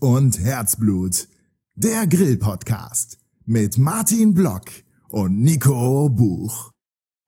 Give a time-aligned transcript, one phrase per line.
[0.00, 1.28] Und Herzblut.
[1.74, 4.62] Der Grill-Podcast mit Martin Block
[5.10, 6.72] und Nico Buch.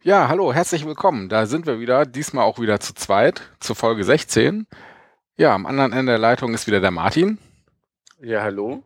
[0.02, 1.28] Ja, hallo, herzlich willkommen.
[1.28, 4.66] Da sind wir wieder, diesmal auch wieder zu zweit, zur Folge 16.
[5.36, 7.36] Ja, am anderen Ende der Leitung ist wieder der Martin.
[8.22, 8.82] Ja, hallo.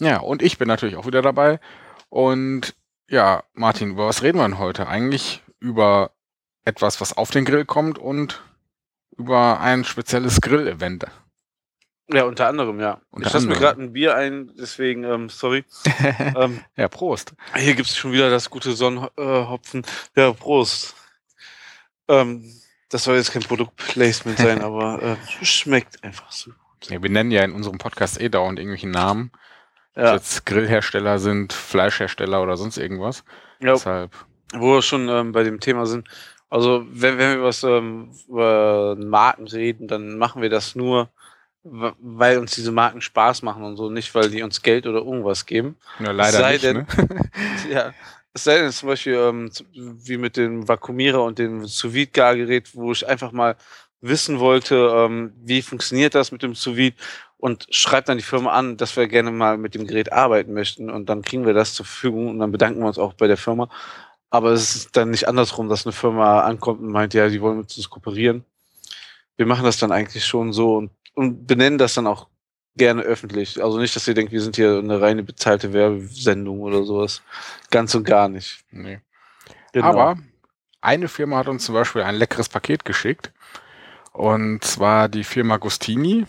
[0.00, 1.60] Ja, und ich bin natürlich auch wieder dabei.
[2.08, 2.74] Und
[3.08, 4.88] ja, Martin, über was reden wir denn heute?
[4.88, 6.10] Eigentlich über
[6.64, 8.42] etwas, was auf den Grill kommt und
[9.16, 11.06] über ein spezielles Grill-Event.
[12.10, 13.00] Ja, unter anderem, ja.
[13.10, 15.64] Unter ich lasse mir gerade ein Bier ein, deswegen, ähm, sorry.
[16.36, 17.34] ähm, ja, Prost.
[17.54, 19.82] hier gibt's schon wieder das gute Sonnenhopfen.
[20.16, 20.94] Ja, Prost.
[22.08, 22.50] Ähm,
[22.88, 26.90] das soll jetzt kein Produktplacement sein, aber äh, schmeckt einfach so gut.
[26.90, 29.30] Ja, wir nennen ja in unserem Podcast eh dauernd irgendwelche Namen.
[29.94, 33.24] Ob Ja, jetzt Grillhersteller sind, Fleischhersteller oder sonst irgendwas.
[33.60, 34.12] ja Deshalb,
[34.54, 36.08] wo wir schon ähm, bei dem Thema sind.
[36.48, 41.10] Also, wenn, wenn wir was, ähm, über Marken reden, dann machen wir das nur,
[41.70, 45.46] weil uns diese Marken Spaß machen und so, nicht weil die uns Geld oder irgendwas
[45.46, 45.76] geben.
[46.00, 46.86] ja, leider sei nicht, denn- ne?
[47.70, 47.92] Ja,
[48.34, 52.92] es sei denn zum Beispiel ähm, wie mit dem Vakuumierer und dem sous gargerät wo
[52.92, 53.56] ich einfach mal
[54.00, 56.96] wissen wollte, ähm, wie funktioniert das mit dem sous vide
[57.36, 60.90] und schreibt dann die Firma an, dass wir gerne mal mit dem Gerät arbeiten möchten
[60.90, 63.36] und dann kriegen wir das zur Verfügung und dann bedanken wir uns auch bei der
[63.36, 63.68] Firma.
[64.30, 67.58] Aber es ist dann nicht andersrum, dass eine Firma ankommt und meint, ja, die wollen
[67.58, 68.44] mit uns kooperieren.
[69.36, 72.28] Wir machen das dann eigentlich schon so und, und benennen das dann auch
[72.76, 73.60] gerne öffentlich.
[73.60, 77.22] Also nicht, dass ihr denkt, wir sind hier eine reine bezahlte Werbesendung oder sowas.
[77.72, 78.64] Ganz und gar nicht.
[78.70, 79.00] Nee.
[79.72, 79.86] Genau.
[79.88, 80.16] Aber
[80.80, 83.32] eine Firma hat uns zum Beispiel ein leckeres Paket geschickt.
[84.12, 86.24] Und zwar die Firma Gustini.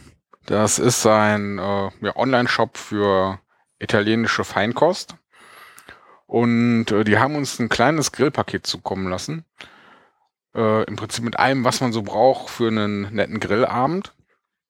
[0.47, 3.39] Das ist ein äh, ja, Online-Shop für
[3.77, 5.17] italienische Feinkost.
[6.25, 9.45] Und äh, die haben uns ein kleines Grillpaket zukommen lassen.
[10.55, 14.13] Äh, Im Prinzip mit allem, was man so braucht für einen netten Grillabend.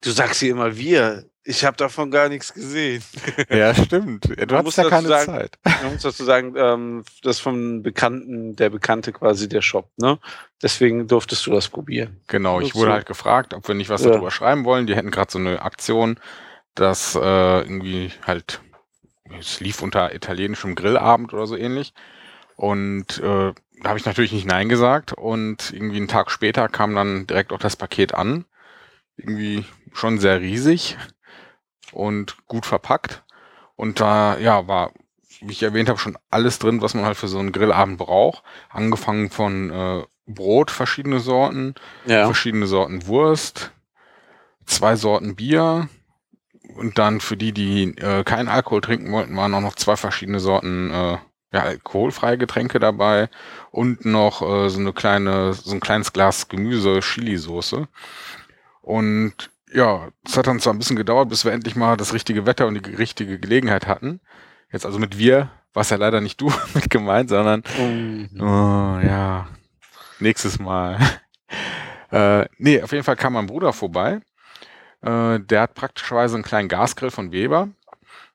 [0.01, 1.25] Du sagst hier immer wir.
[1.45, 3.01] Ich habe davon gar nichts gesehen.
[3.49, 4.25] Ja, stimmt.
[4.25, 5.57] Du Man hast ja dazu keine sagen- Zeit.
[5.81, 10.19] Man muss dazu sagen, ähm, das vom Bekannten, der Bekannte quasi der Shop, ne?
[10.61, 12.19] Deswegen durftest du das probieren.
[12.27, 14.11] Genau, ich wurde halt gefragt, ob wir nicht was Ja.
[14.11, 14.85] darüber schreiben wollen.
[14.85, 16.19] Die hätten gerade so eine Aktion,
[16.75, 17.19] dass äh,
[17.61, 18.61] irgendwie halt,
[19.39, 21.93] es lief unter italienischem Grillabend oder so ähnlich.
[22.57, 25.13] Und äh, da habe ich natürlich nicht Nein gesagt.
[25.13, 28.45] Und irgendwie einen Tag später kam dann direkt auch das Paket an.
[29.19, 30.97] Irgendwie schon sehr riesig
[31.91, 33.23] und gut verpackt.
[33.75, 34.91] Und da, ja, war,
[35.41, 38.43] wie ich erwähnt habe, schon alles drin, was man halt für so einen Grillabend braucht.
[38.69, 41.75] Angefangen von äh, Brot, verschiedene Sorten,
[42.05, 42.25] Ja.
[42.25, 43.71] verschiedene Sorten Wurst,
[44.65, 45.89] zwei Sorten Bier
[46.75, 50.39] und dann für die, die äh, keinen Alkohol trinken wollten, waren auch noch zwei verschiedene
[50.39, 51.17] Sorten äh,
[51.51, 53.29] ja, alkoholfreie Getränke dabei
[53.71, 57.87] und noch äh, so eine kleine, so ein kleines Glas Gemüse, Chili-Soße.
[58.89, 62.47] Und ja, es hat dann zwar ein bisschen gedauert, bis wir endlich mal das richtige
[62.47, 64.19] Wetter und die richtige Gelegenheit hatten.
[64.71, 68.29] Jetzt also mit wir, warst ja leider nicht du mit gemeint, sondern Mhm.
[68.39, 69.47] Oh, ja.
[70.17, 70.97] Nächstes Mal.
[72.11, 74.21] äh, nee, auf jeden Fall kam mein Bruder vorbei.
[75.01, 77.69] Äh, der hat praktischerweise einen kleinen Gasgrill von Weber.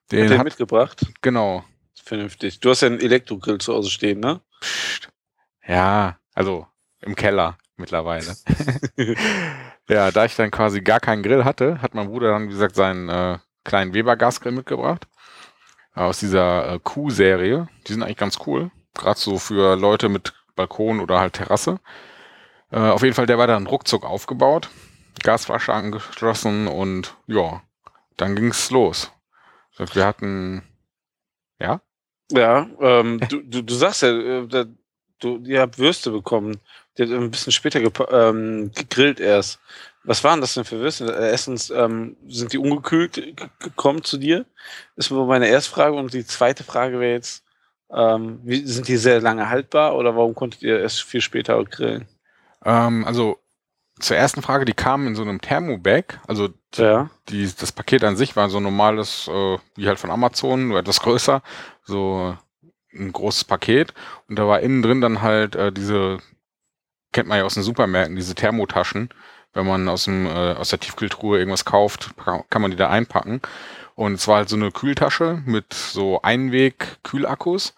[0.09, 1.05] Den Hat hat, mitgebracht?
[1.21, 1.65] genau.
[2.01, 2.61] Vernünftig.
[2.61, 4.39] Du hast ja einen Elektrogrill zu Hause stehen, ne?
[4.61, 5.09] Psst.
[5.67, 6.65] Ja, also
[7.01, 8.35] im Keller mittlerweile.
[9.89, 12.75] ja, da ich dann quasi gar keinen Grill hatte, hat mein Bruder dann, wie gesagt,
[12.75, 15.07] seinen äh, kleinen Weber Gasgrill mitgebracht.
[15.93, 17.67] Aus dieser äh, Q-Serie.
[17.87, 18.71] Die sind eigentlich ganz cool.
[18.93, 21.79] Gerade so für Leute mit Balkon oder halt Terrasse.
[22.71, 24.69] Äh, auf jeden Fall, der war dann ruckzuck aufgebaut.
[25.23, 27.61] Gasflasche angeschlossen und ja,
[28.17, 29.11] dann ging's los.
[29.77, 30.63] Wir hatten,
[31.59, 31.81] ja,
[32.31, 34.65] Ja, ähm, du, du, du sagst ja, äh,
[35.19, 36.59] du, ihr habt Würste bekommen.
[36.97, 39.59] Die hat ein bisschen später gepa- ähm, gegrillt erst.
[40.03, 41.05] Was waren das denn für Würste?
[41.13, 44.45] Äh, Erstens, ähm, sind die ungekühlt ge- gekommen zu dir?
[44.95, 45.95] Das war meine erste Frage.
[45.95, 47.43] Und die zweite Frage wäre jetzt,
[47.91, 52.07] ähm, wie, sind die sehr lange haltbar oder warum konntet ihr erst viel später grillen?
[52.63, 53.37] ähm, also
[53.99, 56.19] zur ersten Frage, die kamen in so einem Thermobag.
[56.27, 57.09] Also Ja.
[57.29, 60.79] die, das Paket an sich war so ein normales, äh, wie halt von Amazon, nur
[60.79, 61.41] etwas größer,
[61.83, 62.37] so
[62.93, 63.93] ein großes Paket.
[64.27, 66.17] Und da war innen drin dann halt äh, diese,
[67.15, 69.09] kennt man ja aus den Supermärkten, diese Thermotaschen.
[69.53, 72.89] Wenn man aus, dem, äh, aus der Tiefkühltruhe irgendwas kauft, ka- kann man die da
[72.89, 73.41] einpacken.
[73.95, 77.73] Und es war halt so eine Kühltasche mit so Einweg-Kühlakkus.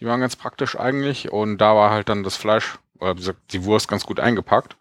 [0.00, 1.30] Die waren ganz praktisch eigentlich.
[1.30, 4.78] Und da war halt dann das Fleisch, oder wie gesagt, die Wurst ganz gut eingepackt.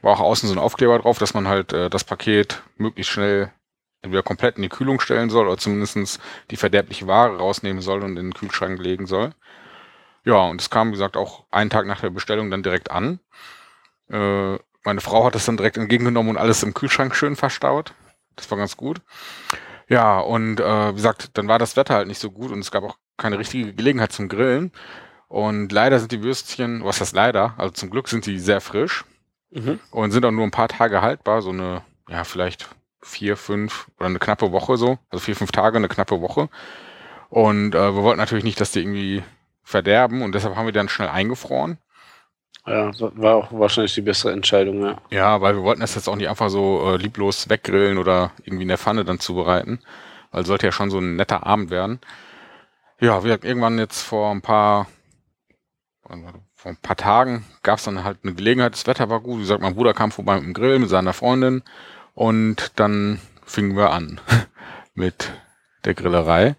[0.00, 3.50] War auch außen so ein Aufkleber drauf, dass man halt äh, das Paket möglichst schnell
[4.00, 6.20] entweder komplett in die Kühlung stellen soll oder zumindest
[6.52, 9.32] die verderbliche Ware rausnehmen soll und in den Kühlschrank legen soll.
[10.24, 13.20] Ja, und es kam, wie gesagt, auch einen Tag nach der Bestellung dann direkt an.
[14.10, 17.94] Äh, meine Frau hat es dann direkt entgegengenommen und alles im Kühlschrank schön verstaut.
[18.36, 19.00] Das war ganz gut.
[19.88, 22.70] Ja, und äh, wie gesagt, dann war das Wetter halt nicht so gut und es
[22.70, 24.72] gab auch keine richtige Gelegenheit zum Grillen.
[25.28, 29.04] Und leider sind die Würstchen, was heißt leider, also zum Glück sind die sehr frisch
[29.50, 29.78] Mhm.
[29.92, 32.68] und sind auch nur ein paar Tage haltbar, so eine, ja, vielleicht
[33.02, 36.48] vier, fünf oder eine knappe Woche so, also vier, fünf Tage, eine knappe Woche.
[37.28, 39.22] Und äh, wir wollten natürlich nicht, dass die irgendwie
[39.64, 41.78] verderben und deshalb haben wir dann schnell eingefroren.
[42.66, 44.96] Ja, war auch wahrscheinlich die bessere Entscheidung, ja.
[45.10, 48.62] Ja, weil wir wollten das jetzt auch nicht einfach so äh, lieblos weggrillen oder irgendwie
[48.62, 49.80] in der Pfanne dann zubereiten,
[50.30, 52.00] weil sollte ja schon so ein netter Abend werden.
[53.00, 54.86] Ja, wir irgendwann jetzt vor ein paar
[56.54, 59.36] vor ein paar Tagen gab es dann halt eine Gelegenheit, das Wetter war gut.
[59.36, 61.62] Wie gesagt, mein Bruder kam vorbei mit dem Grill mit seiner Freundin
[62.14, 64.20] und dann fingen wir an
[64.94, 65.30] mit
[65.84, 66.56] der Grillerei.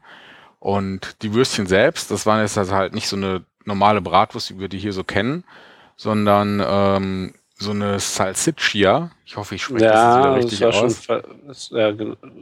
[0.66, 4.60] Und die Würstchen selbst, das waren jetzt also halt nicht so eine normale Bratwurst, wie
[4.62, 5.44] wir die hier so kennen,
[5.96, 9.12] sondern ähm, so eine Salsiccia.
[9.28, 11.06] Ich hoffe, ich spreche das Ja, wieder das richtig war schon, aus.
[11.06, 11.94] fa- das, ja,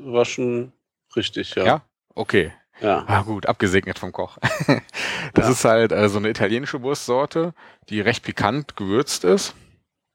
[0.06, 0.72] war schon
[1.18, 1.66] richtig, ja.
[1.66, 1.81] Ja?
[2.16, 2.54] Okay.
[2.80, 3.04] Ja.
[3.08, 4.38] Ah, gut, abgesegnet vom Koch.
[5.34, 5.52] das Ja.
[5.52, 7.54] ist halt äh, so eine italienische Wurstsorte,
[7.90, 9.54] die recht pikant gewürzt ist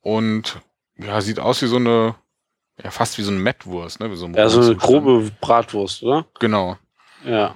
[0.00, 0.62] und
[0.96, 2.14] ja, sieht aus wie so eine,
[2.82, 4.10] ja, fast wie so eine Mettwurst, ne?
[4.10, 6.24] Wie so Ja, so eine grobe Bratwurst, oder?
[6.40, 6.78] Genau.
[7.22, 7.54] Ja.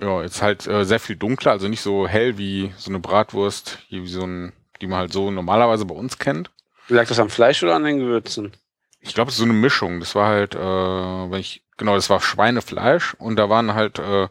[0.00, 3.78] Ja, jetzt halt äh, sehr viel dunkler, also nicht so hell wie so eine Bratwurst,
[3.90, 6.50] wie so ein, die man halt so normalerweise bei uns kennt.
[6.88, 8.52] Lag das am Fleisch oder an den Gewürzen?
[9.00, 10.00] Ich glaube, es ist so eine Mischung.
[10.00, 14.28] Das war halt, äh, wenn ich, genau, das war Schweinefleisch und da waren halt äh,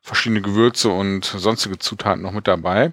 [0.00, 2.92] verschiedene Gewürze und sonstige Zutaten noch mit dabei.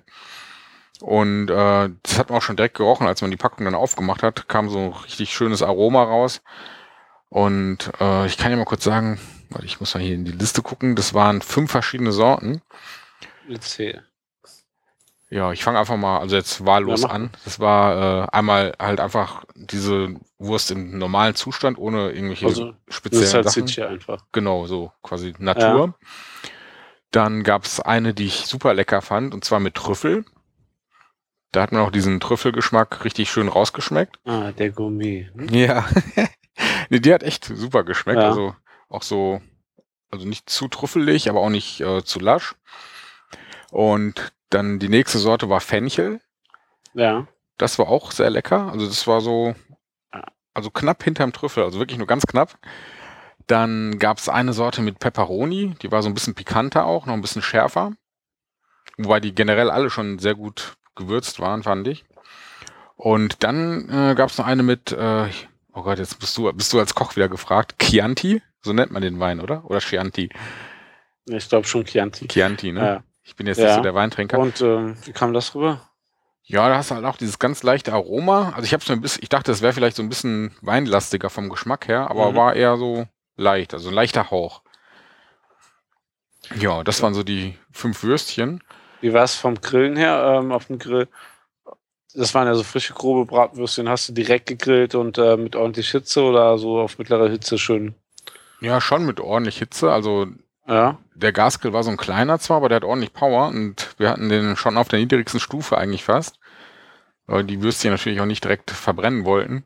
[1.01, 4.23] Und äh, das hat man auch schon direkt gerochen, als man die Packung dann aufgemacht
[4.23, 6.41] hat, kam so ein richtig schönes Aroma raus.
[7.29, 9.19] Und äh, ich kann ja mal kurz sagen,
[9.49, 12.61] warte, ich muss mal hier in die Liste gucken, das waren fünf verschiedene Sorten.
[13.49, 14.03] Erzähl.
[15.31, 17.29] Ja, ich fange einfach mal, also jetzt wahllos Ja, an.
[17.45, 22.95] Das war äh, einmal halt einfach diese Wurst im normalen Zustand, ohne irgendwelche Also, Das
[22.95, 23.67] speziellen ist halt Sachen.
[23.67, 24.25] Sitchi einfach.
[24.31, 25.93] Genau, so quasi Natur.
[27.11, 30.25] Dann gab es eine, die ich super lecker fand, und zwar mit Trüffel.
[31.51, 34.19] Da hat man auch diesen Trüffelgeschmack richtig schön rausgeschmeckt.
[34.25, 35.29] Ah, der Gourmet.
[35.35, 35.49] Hm?
[35.49, 35.87] Ja.
[36.89, 38.21] nee, die hat echt super geschmeckt.
[38.21, 38.29] Ja.
[38.29, 38.55] Also
[38.89, 39.41] auch so,
[40.11, 42.55] also nicht zu trüffelig, aber auch nicht äh, zu lasch.
[43.71, 46.19] Und dann die nächste Sorte war Fenchel.
[46.93, 47.27] Ja.
[47.57, 48.71] Das war auch sehr lecker.
[48.71, 49.53] Also das war so,
[50.53, 52.57] also knapp hinterm Trüffel, also wirklich nur ganz knapp.
[53.47, 57.13] Dann gab es eine Sorte mit Pepperoni, die war so ein bisschen pikanter auch, noch
[57.13, 57.93] ein bisschen schärfer.
[58.97, 62.05] Wobei die generell alle schon sehr gut gewürzt waren, fand ich.
[62.95, 65.29] Und dann äh, gab es noch eine mit, äh,
[65.73, 69.01] oh Gott, jetzt bist du, bist du als Koch wieder gefragt, Chianti, so nennt man
[69.01, 69.65] den Wein, oder?
[69.65, 70.29] Oder Chianti?
[71.25, 72.27] Ich glaube schon Chianti.
[72.27, 72.79] Chianti, ne?
[72.81, 73.03] Ja.
[73.23, 73.65] Ich bin jetzt Ja.
[73.65, 74.37] nicht so der Weintrinker.
[74.39, 75.81] Und ähm, wie kam das rüber?
[76.43, 78.49] Ja, da hast du halt auch dieses ganz leichte Aroma.
[78.55, 81.29] Also ich hab's mir ein bisschen, ich dachte, es wäre vielleicht so ein bisschen weinlastiger
[81.29, 82.35] vom Geschmack her, aber Mhm.
[82.35, 83.05] war eher so
[83.37, 84.63] leicht, also ein leichter Hauch.
[86.55, 88.63] Ja, das waren so die fünf Würstchen.
[89.01, 91.07] Wie war es vom Grillen her ähm, auf dem Grill?
[92.15, 93.87] Das waren ja so frische, grobe Bratwürstchen.
[93.87, 97.93] Hast du direkt gegrillt und äh, mit ordentlich Hitze oder so auf mittlerer Hitze schön?
[98.61, 99.91] Ja, schon mit ordentlich Hitze.
[99.91, 100.27] Also
[100.67, 100.97] Ja.
[101.15, 104.29] der Gasgrill war so ein kleiner zwar, aber der hat ordentlich Power und wir hatten
[104.29, 106.39] den schon auf der niedrigsten Stufe eigentlich fast.
[107.25, 109.65] Weil die Würstchen natürlich auch nicht direkt verbrennen wollten.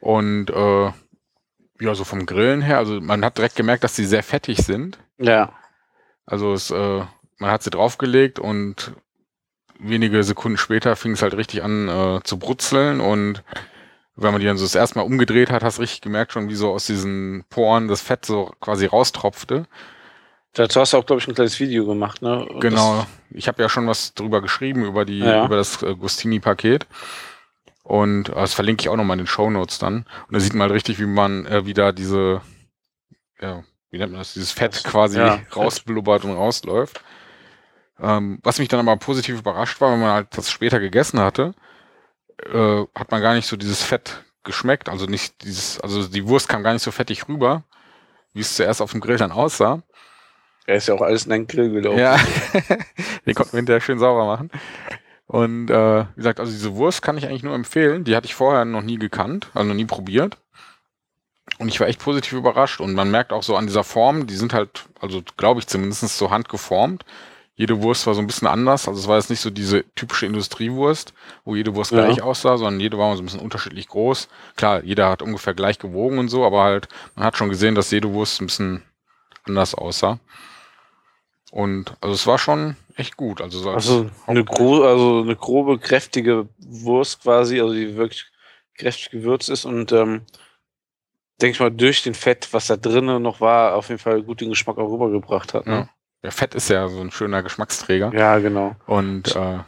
[0.00, 0.84] Und äh,
[1.80, 4.98] ja, so vom Grillen her, also man hat direkt gemerkt, dass die sehr fettig sind.
[5.18, 5.52] Ja.
[6.24, 7.02] Also es, äh,
[7.38, 8.92] man hat sie draufgelegt und
[9.78, 13.42] wenige Sekunden später fing es halt richtig an äh, zu brutzeln und
[14.16, 16.48] wenn man die dann so das erste Mal umgedreht hat, hast du richtig gemerkt schon,
[16.48, 19.66] wie so aus diesen Poren das Fett so quasi raustropfte.
[20.54, 22.46] Dazu hast du auch, glaube ich, ein kleines Video gemacht, ne?
[22.46, 23.06] Und Genau.
[23.30, 25.44] Ich habe ja schon was drüber geschrieben über die Ja.
[25.44, 26.86] über das äh, Gustini-Paket
[27.82, 30.06] und äh, das verlinke ich auch nochmal in den Shownotes dann.
[30.28, 32.40] Und da sieht man halt richtig, wie man äh, wieder diese,
[33.40, 37.02] ja, wie nennt man das, dieses Fett quasi Ja, rausblubbert und rausläuft.
[38.00, 41.54] Ähm, was mich dann aber positiv überrascht war, wenn man halt das später gegessen hatte,
[42.44, 44.88] äh, hat man gar nicht so dieses Fett geschmeckt.
[44.88, 47.64] Also nicht dieses, also die Wurst kam gar nicht so fettig rüber,
[48.32, 49.82] wie es zuerst auf dem Grill dann aussah.
[50.66, 51.98] Er ist ja auch alles in einen Grill gelaufen.
[51.98, 52.16] Ja,
[53.26, 54.50] den konnten wir hinterher schön sauber machen.
[55.26, 58.04] Und äh, wie gesagt, also diese Wurst kann ich eigentlich nur empfehlen.
[58.04, 60.38] Die hatte ich vorher noch nie gekannt, also noch nie probiert.
[61.58, 62.80] Und ich war echt positiv überrascht.
[62.80, 66.16] Und man merkt auch so an dieser Form, die sind halt, also glaube ich zumindest
[66.16, 67.04] so handgeformt.
[67.58, 68.86] Jede Wurst war so ein bisschen anders.
[68.86, 72.04] Also es war jetzt nicht so diese typische Industriewurst, wo jede Wurst Ja.
[72.04, 74.28] gleich aussah, sondern jede war so ein bisschen unterschiedlich groß.
[74.56, 77.90] Klar, jeder hat ungefähr gleich gewogen und so, aber halt, man hat schon gesehen, dass
[77.90, 78.82] jede Wurst ein bisschen
[79.44, 80.18] anders aussah.
[81.50, 83.40] Und also es war schon echt gut.
[83.40, 88.26] Also, so als Also eine, gro also eine grobe, kräftige Wurst quasi, also die wirklich
[88.76, 90.22] kräftig gewürzt ist und ähm,
[91.40, 94.42] denke ich mal, durch den Fett, was da drinnen noch war, auf jeden Fall gut
[94.42, 95.66] den Geschmack auch rübergebracht hat.
[95.66, 95.74] Ne?
[95.74, 95.88] Ja,
[96.28, 98.14] Fett ist ja so ein schöner Geschmacksträger.
[98.14, 98.76] Ja, genau.
[98.86, 99.60] Und äh,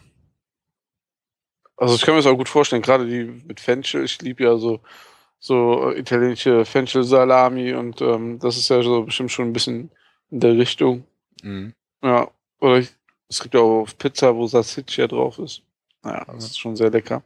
[1.77, 4.05] Also ich kann mir das auch gut vorstellen, gerade die mit Fenchel.
[4.05, 4.81] Ich liebe ja so,
[5.39, 9.91] so äh, italienische Fenchel-Salami und ähm, das ist ja so bestimmt schon ein bisschen
[10.31, 11.05] in der Richtung.
[11.43, 11.73] mh.
[12.03, 12.91] Ja, oder ich,
[13.29, 15.63] es gibt ja auch auf Pizza, wo Salsiccia drauf ist.
[16.03, 17.23] Naja, das ist schon sehr lecker.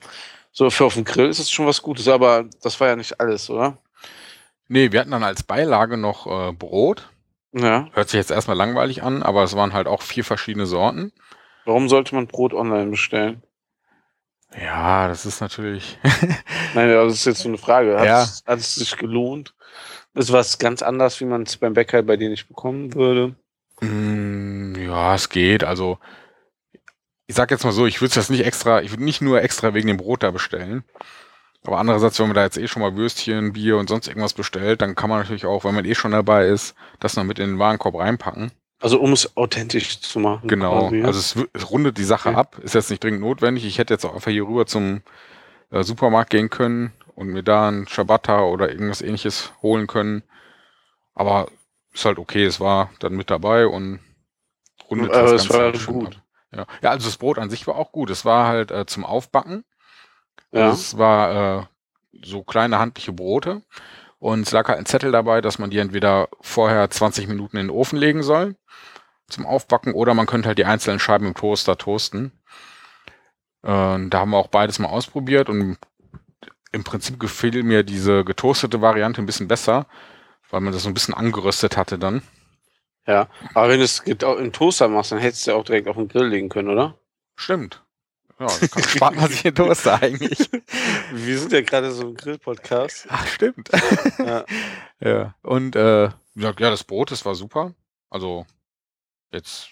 [0.52, 3.20] So, für auf dem Grill ist es schon was Gutes, aber das war ja nicht
[3.20, 3.78] alles, oder?
[4.68, 7.10] nee, wir hatten dann als Beilage noch äh, Brot.
[7.52, 7.88] Ja.
[7.92, 11.12] Hört sich jetzt erstmal langweilig an, aber es waren halt auch vier verschiedene Sorten.
[11.64, 13.42] Warum sollte man Brot online bestellen?
[14.60, 15.98] Ja, das ist natürlich.
[16.74, 17.98] Nein, das ist jetzt so eine Frage.
[17.98, 18.22] Hat, Ja.
[18.22, 19.54] es, hat es sich gelohnt?
[20.14, 23.34] Ist was ganz anders, wie man es beim Bäcker bei dir nicht bekommen würde?
[23.80, 25.64] Mm, ja, es geht.
[25.64, 25.98] Also,
[27.26, 29.72] ich sag jetzt mal so, ich würde das nicht extra, ich würde nicht nur extra
[29.72, 30.84] wegen dem Brot da bestellen.
[31.64, 34.82] Aber andererseits, wenn man da jetzt eh schon mal Würstchen, Bier und sonst irgendwas bestellt,
[34.82, 37.50] dann kann man natürlich auch, wenn man eh schon dabei ist, das noch mit in
[37.50, 38.50] den Warenkorb reinpacken.
[38.80, 40.48] Also um es authentisch zu machen.
[40.48, 40.88] Genau.
[40.88, 41.04] quasi, ja?
[41.04, 42.38] Also es, es rundet die Sache Okay.
[42.38, 42.58] ab.
[42.58, 43.64] Ist jetzt nicht dringend notwendig.
[43.64, 45.02] Ich hätte jetzt auch einfach hier rüber zum
[45.70, 50.24] äh, Supermarkt gehen können und mir da ein Ciabatta oder irgendwas ähnliches holen können.
[51.14, 51.46] Aber
[51.94, 52.44] ist halt okay.
[52.44, 54.00] Es war dann mit dabei und
[54.90, 56.16] rundet Aber das es Ganze war halt gut.
[56.16, 56.22] ab.
[56.54, 56.66] Ja.
[56.82, 58.10] ja, also das Brot an sich war auch gut.
[58.10, 59.64] Es war halt äh, zum Aufbacken.
[60.52, 60.70] Ja.
[60.70, 61.66] Es war äh,
[62.24, 63.62] so kleine handliche Brote.
[64.18, 67.66] Und es lag halt ein Zettel dabei, dass man die entweder vorher 20 Minuten in
[67.66, 68.54] den Ofen legen soll
[69.32, 72.32] zum Aufbacken oder man könnte halt die einzelnen Scheiben im Toaster toasten.
[73.62, 75.78] Äh, da haben wir auch beides mal ausprobiert und
[76.70, 79.86] im Prinzip gefiel mir diese getoastete Variante ein bisschen besser,
[80.50, 82.22] weil man das so ein bisschen angeröstet hatte dann.
[83.06, 83.28] ja.
[83.54, 86.08] Aber wenn du es im Toaster machst, dann hättest du ja auch direkt auf den
[86.08, 86.98] Grill legen können, oder?
[87.36, 87.81] Stimmt.
[88.48, 90.48] Ja, kann- spart man sich den Toaster eigentlich.
[91.12, 93.06] Wir sind ja gerade so ein Grill-Podcast.
[93.08, 93.68] Ach, stimmt.
[94.18, 94.44] Ja.
[95.04, 96.04] Ja, und äh,
[96.36, 97.74] ja, das Brot, das war super.
[98.08, 98.46] Also
[99.32, 99.70] jetzt,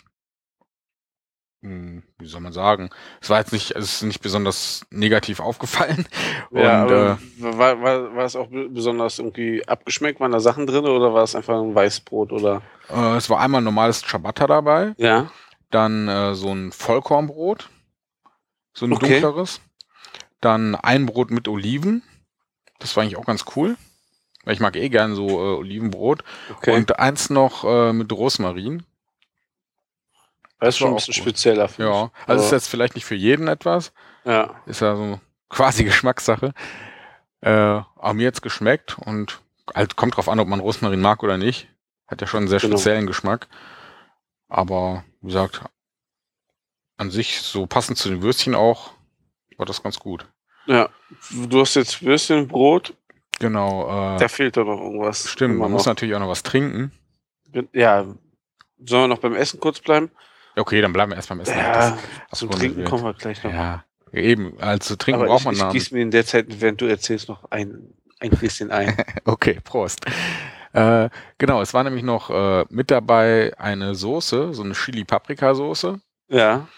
[1.63, 6.07] hm, wie soll man sagen, es war jetzt nicht, es ist nicht besonders negativ aufgefallen.
[6.51, 7.17] ja, und äh,
[7.59, 10.19] war, war, war es auch be- besonders irgendwie abgeschmeckt?
[10.19, 12.63] Waren da Sachen drin oder war es einfach ein Weißbrot oder?
[12.89, 15.31] äh, es war einmal normales Ciabatta dabei, Ja.
[15.71, 17.69] dann äh, so ein Vollkornbrot,
[18.73, 19.21] so ein Okay.
[19.21, 19.61] dunkleres,
[20.41, 22.03] dann ein Brot mit Oliven,
[22.79, 23.77] das war eigentlich auch ganz cool.
[24.45, 26.25] Weil ich mag eh gern so äh, Olivenbrot.
[26.51, 26.75] Okay.
[26.75, 28.85] Und eins noch äh, mit Rosmarin.
[30.59, 31.23] das ist schon ein bisschen gut.
[31.23, 31.69] spezieller.
[31.77, 33.93] Ja, also ist jetzt vielleicht nicht für jeden etwas.
[34.25, 34.55] ja.
[34.65, 36.55] Ist ja so quasi Geschmackssache.
[37.43, 39.41] Äh, aber mir jetzt geschmeckt und
[39.75, 41.69] halt kommt drauf an, ob man Rosmarin mag oder nicht.
[42.07, 42.77] Hat ja schon einen sehr Genau.
[42.79, 43.47] speziellen Geschmack.
[44.49, 45.63] Aber wie gesagt,
[47.01, 48.93] an sich so passend zu den Würstchen auch,
[49.57, 50.27] war das ganz gut.
[50.67, 50.89] ja.
[51.33, 52.95] Du hast jetzt Würstchen, Brot.
[53.41, 55.29] Genau, äh, Da fehlt doch noch irgendwas.
[55.29, 55.93] stimmt, man muss noch.
[55.93, 56.93] natürlich auch noch was trinken.
[57.73, 58.05] Ja.
[58.85, 60.11] Sollen wir noch beim Essen kurz bleiben?
[60.57, 61.57] Okay, dann bleiben wir erst beim Essen.
[61.59, 61.99] Ja,
[62.31, 62.89] Das zum Trinken wird.
[62.89, 63.53] kommen wir gleich noch.
[63.53, 65.73] Ja, eben, also trinken Aber braucht ich, man ich dann.
[65.73, 68.97] gieße mir in der Zeit, während du erzählst, noch ein, ein bisschen ein.
[69.25, 70.05] Okay, Prost.
[70.73, 76.01] Äh, genau, es war nämlich noch äh, mit dabei eine Soße, so eine Chili-Paprika-Soße.
[76.29, 76.69] ja.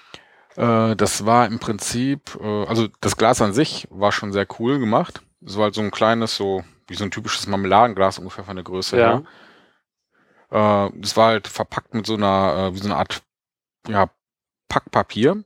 [0.56, 4.78] Äh, das war im Prinzip, äh, also das Glas an sich war schon sehr cool
[4.78, 5.22] gemacht.
[5.44, 8.64] Es war halt so ein kleines, so wie so ein typisches Marmeladenglas ungefähr von der
[8.64, 9.22] Größe Ja.
[10.50, 10.88] her.
[10.90, 13.22] Äh, das war halt verpackt mit so einer, äh, wie so eine Art,
[13.88, 14.08] ja,
[14.68, 15.44] Packpapier.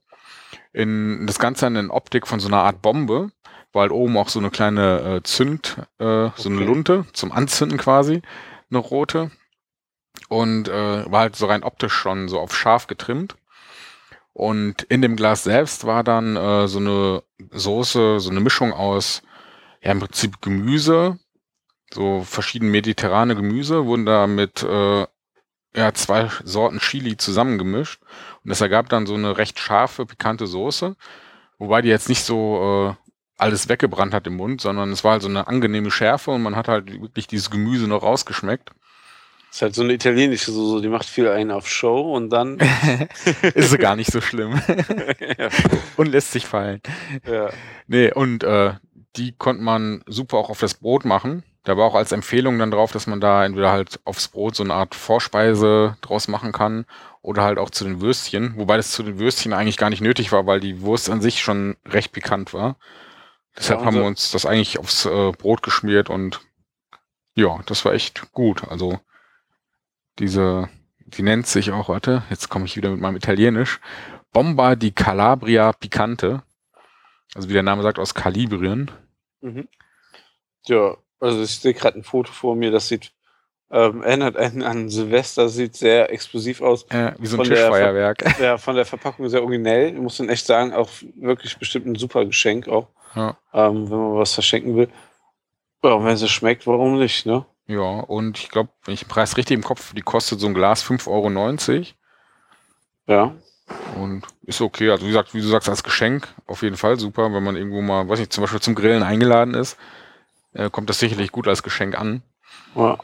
[0.73, 3.31] In das Ganze in Optik von so einer Art Bombe,
[3.73, 6.65] war halt oben auch so eine kleine äh, Zünd, äh, so eine Okay.
[6.65, 8.23] Lunte zum Anzünden quasi,
[8.71, 9.31] eine rote.
[10.29, 13.37] Und äh, war halt so rein optisch schon so auf scharf getrimmt.
[14.37, 19.23] Und in dem Glas selbst war dann äh, so eine Soße, so eine Mischung aus,
[19.81, 21.19] ja im Prinzip Gemüse,
[21.91, 25.07] so verschiedene mediterrane Gemüse wurden da mit äh,
[25.75, 28.03] ja, zwei Sorten Chili zusammengemischt.
[28.45, 30.97] Und das ergab dann so eine recht scharfe, pikante Soße.
[31.57, 33.07] Wobei die jetzt nicht so äh,
[33.39, 36.57] alles weggebrannt hat im Mund, sondern es war halt so eine angenehme Schärfe und man
[36.57, 38.73] hat halt wirklich dieses Gemüse noch rausgeschmeckt.
[39.57, 42.59] Ist halt so eine italienische Soße, die macht viel einen auf Show und dann.
[43.55, 44.53] Ist sie gar nicht so schlimm.
[45.39, 45.49] ja.
[45.97, 46.83] und lässt sich fallen.
[47.27, 47.49] ja.
[47.87, 48.75] Nee, und äh,
[49.17, 51.43] die konnte man super auch auf das Brot machen.
[51.65, 54.63] Da war auch als Empfehlung dann drauf, dass man da entweder halt aufs Brot so
[54.63, 56.85] eine Art Vorspeise draus machen kann
[57.23, 58.59] oder halt auch zu den Würstchen.
[58.59, 61.41] Wobei das zu den Würstchen eigentlich gar nicht nötig war, weil die Wurst an sich
[61.41, 62.77] schon recht pikant war.
[63.57, 66.43] Deshalb Ja, haben wir uns das eigentlich aufs äh, Brot geschmiert und
[67.35, 68.69] ja, das war echt gut.
[68.69, 69.01] Also
[70.19, 70.69] diese,
[71.01, 73.81] die nennt sich auch, warte, jetzt komme ich wieder mit meinem Italienisch,
[74.33, 76.43] Bomba di Calabria Picante.
[77.35, 78.91] Also wie der Name sagt, aus Kalibrien.
[79.41, 79.69] Mhm.
[80.67, 83.13] Ja, Also ich sehe gerade ein Foto vor mir, das sieht
[83.69, 86.85] ähm, erinnert einen an Silvester, sieht sehr explosiv aus.
[86.91, 88.39] Äh, wie so ein Von der Tischfeuerwerk.
[88.41, 89.89] Ja, von der Verpackung sehr originell.
[89.93, 93.37] Ich muss dann echt sagen, auch wirklich bestimmt ein super Geschenk auch, Ja.
[93.53, 94.89] ähm, wenn man was verschenken will.
[95.83, 97.45] Ja, und wenn es schmeckt, warum nicht, ne?
[97.69, 100.55] Ja, und ich glaube, wenn ich den Preis richtig im Kopf, die kostet so ein
[100.55, 101.85] Glas 5,90 Euro.
[103.09, 103.35] Ja.
[104.01, 104.91] Und ist okay.
[104.91, 107.33] Also wie gesagt, wie du sagst, als Geschenk auf jeden Fall super.
[107.33, 109.77] Wenn man irgendwo mal, weiß nicht, zum Beispiel zum Grillen eingeladen ist,
[110.53, 112.23] äh, kommt das sicherlich gut als Geschenk an.
[112.75, 112.99] ja.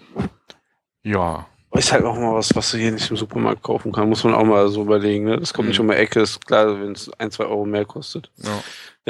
[1.05, 1.47] Ja.
[1.73, 4.09] Ist halt auch mal was, was du hier nicht im Supermarkt kaufen kannst.
[4.09, 5.39] Muss man auch mal so überlegen, ne?
[5.41, 5.87] Das kommt nicht Mhm.
[5.87, 8.31] um die Ecke, ist klar, wenn es ein, zwei Euro mehr kostet.
[8.37, 8.63] ja.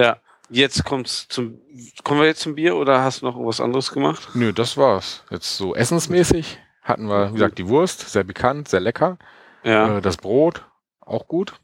[0.03, 0.17] Ja.
[0.53, 1.59] Jetzt kommt's zum.
[2.05, 4.29] Kommen wir jetzt zum Bier oder hast du noch was anderes gemacht?
[4.35, 5.25] Nö, das war's.
[5.31, 9.19] Jetzt so essensmäßig hatten wir, wie gesagt, die Wurst, sehr bekannt, sehr lecker.
[9.65, 9.99] Ja.
[9.99, 10.65] Äh, das Brot,
[11.01, 11.55] auch gut.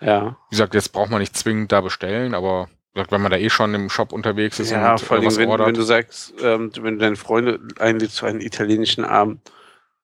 [0.00, 0.36] ja.
[0.48, 3.50] Wie gesagt, jetzt braucht man nicht zwingend da bestellen, aber gesagt, wenn man da eh
[3.50, 5.66] schon im Shop unterwegs ist Ja, und vor äh, allem, was wenn, ordert.
[5.68, 9.40] wenn du sagst, ähm, wenn du deine Freunde einlädst zu einem italienischen Abend,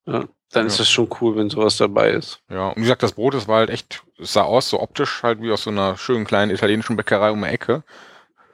[0.06, 0.78] ja, dann ist Ja.
[0.82, 2.40] das schon cool, wenn sowas dabei ist.
[2.50, 5.22] Ja, und wie gesagt, das Brot, das war halt echt, es sah aus so optisch
[5.22, 7.82] halt wie aus so einer schönen kleinen italienischen Bäckerei um die Ecke.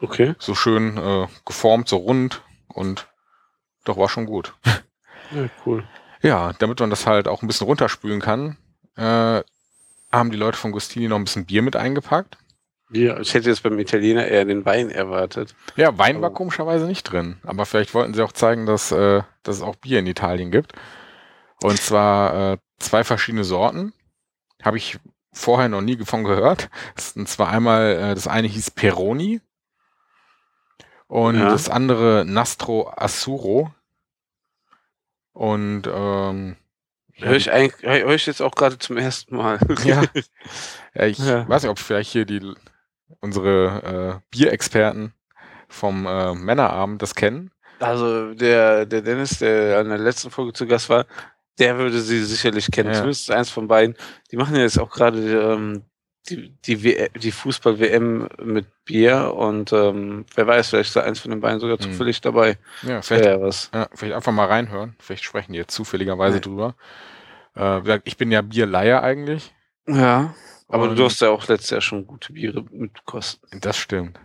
[0.00, 0.34] Okay.
[0.38, 3.08] So schön äh, geformt, so rund und
[3.84, 4.54] doch war schon gut.
[5.32, 5.84] Ja, cool.
[6.22, 8.56] Ja, damit man das halt auch ein bisschen runterspülen kann,
[8.96, 9.42] äh,
[10.10, 12.36] haben die Leute von Gustini noch ein bisschen Bier mit eingepackt.
[12.90, 15.54] Ja, ich hätte jetzt beim Italiener eher den Wein erwartet.
[15.76, 16.34] Ja, Wein war Oh.
[16.34, 17.36] komischerweise nicht drin.
[17.44, 20.72] Aber vielleicht wollten sie auch zeigen, dass, äh, dass es auch Bier in Italien gibt.
[21.62, 23.92] Und zwar äh, zwei verschiedene Sorten.
[24.64, 24.98] Habe ich
[25.32, 26.70] vorher noch nie von gehört.
[26.96, 29.40] Das- Und zwar einmal, äh, das eine hieß Peroni
[31.10, 31.50] und Ja.
[31.50, 33.74] das andere Nastro Assuro.
[35.32, 36.56] Und ähm,
[37.14, 39.58] Höre ich, eigentlich- hör ich jetzt auch gerade zum ersten Mal.
[39.84, 40.02] Ja.
[40.94, 41.46] Ja, ich Ja.
[41.48, 42.54] weiß nicht, ob vielleicht hier die
[43.20, 45.12] unsere äh, Bierexperten
[45.68, 47.50] vom äh, Männerabend das kennen.
[47.80, 51.06] Also der, der Dennis, der an der letzten Folge zu Gast war,
[51.58, 52.88] der würde sie sicherlich kennen.
[52.90, 52.94] Ja.
[52.94, 53.96] Zumindest eins von beiden.
[54.30, 55.82] Die machen ja jetzt auch gerade ähm,
[56.28, 61.30] die, die, die Fußball-WM mit Bier und ähm, wer weiß, vielleicht ist da eins von
[61.30, 61.82] den beiden sogar Hm.
[61.92, 62.58] zufällig dabei.
[62.82, 63.70] Ja, vielleicht, Ja, was.
[63.74, 64.94] ja, vielleicht einfach mal reinhören.
[65.00, 66.40] Vielleicht sprechen die jetzt zufälligerweise Ja.
[66.40, 66.74] drüber.
[67.56, 69.52] Äh, ich bin ja Bierleier eigentlich.
[69.86, 70.34] Ja.
[70.68, 73.42] Aber Und du hast ja auch letztes Jahr schon gute Biere mitgekostet.
[73.64, 74.20] Das stimmt.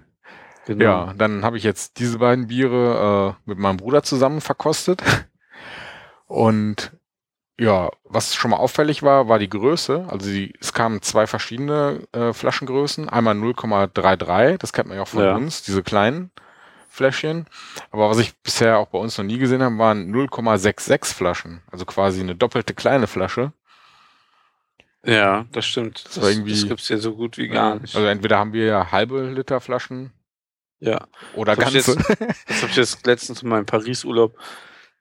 [0.67, 0.83] Genau.
[0.83, 5.01] Ja, dann habe ich jetzt diese beiden Biere äh, mit meinem Bruder zusammen verkostet.
[6.27, 6.91] Und
[7.59, 10.05] ja, was schon mal auffällig war, war die Größe.
[10.09, 13.07] Also die, es kamen zwei verschiedene äh, Flaschengrößen.
[13.09, 15.35] Einmal 0,33, das kennt man ja auch von Ja.
[15.35, 16.31] uns, diese kleinen
[16.89, 17.45] Fläschchen.
[17.91, 21.61] Aber was ich bisher auch bei uns noch nie gesehen habe, waren 0,66 Flaschen.
[21.71, 23.53] Also quasi eine doppelte kleine Flasche.
[25.05, 26.03] Ja, das stimmt.
[26.05, 27.95] Das, das, irgendwie- gibt's ja so gut wie gar nicht.
[27.95, 30.11] Also entweder haben wir ja halbe Liter Flaschen
[30.79, 31.05] ja.
[31.35, 32.15] oder Das hab ich ganze.
[32.47, 34.37] Das habe ich jetzt letztens in meinem Paris-Urlaub,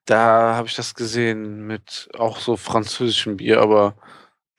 [0.07, 3.97] da habe ich das gesehen mit auch so französischem Bier, aber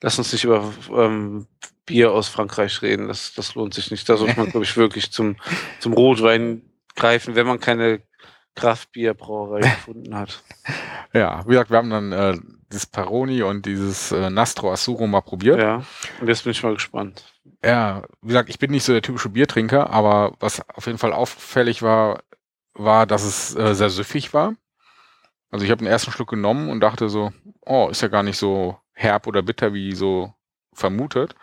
[0.02, 1.46] lass uns nicht über ähm,
[1.84, 4.08] Bier aus Frankreich reden, das, das lohnt sich nicht.
[4.08, 5.36] Da sollte man, glaube ich, wirklich zum,
[5.78, 6.62] zum Rotwein
[6.96, 8.02] greifen, wenn man keine
[8.56, 10.42] Kraftbierbrauerei gefunden hat.
[11.12, 12.38] Ja, wie gesagt, wir haben dann äh,
[12.72, 15.58] dieses Peroni und dieses äh, Nastro Assuro mal probiert.
[15.58, 15.84] Ja,
[16.20, 17.24] und jetzt bin ich mal gespannt.
[17.64, 21.12] Ja, wie gesagt, ich bin nicht so der typische Biertrinker, aber was auf jeden Fall
[21.12, 22.22] auffällig war,
[22.74, 24.54] war, dass es äh, sehr süffig war.
[25.50, 28.38] Also ich habe den ersten Schluck genommen und dachte so, oh, ist ja gar nicht
[28.38, 30.34] so herb oder bitter wie so
[30.72, 31.34] vermutet.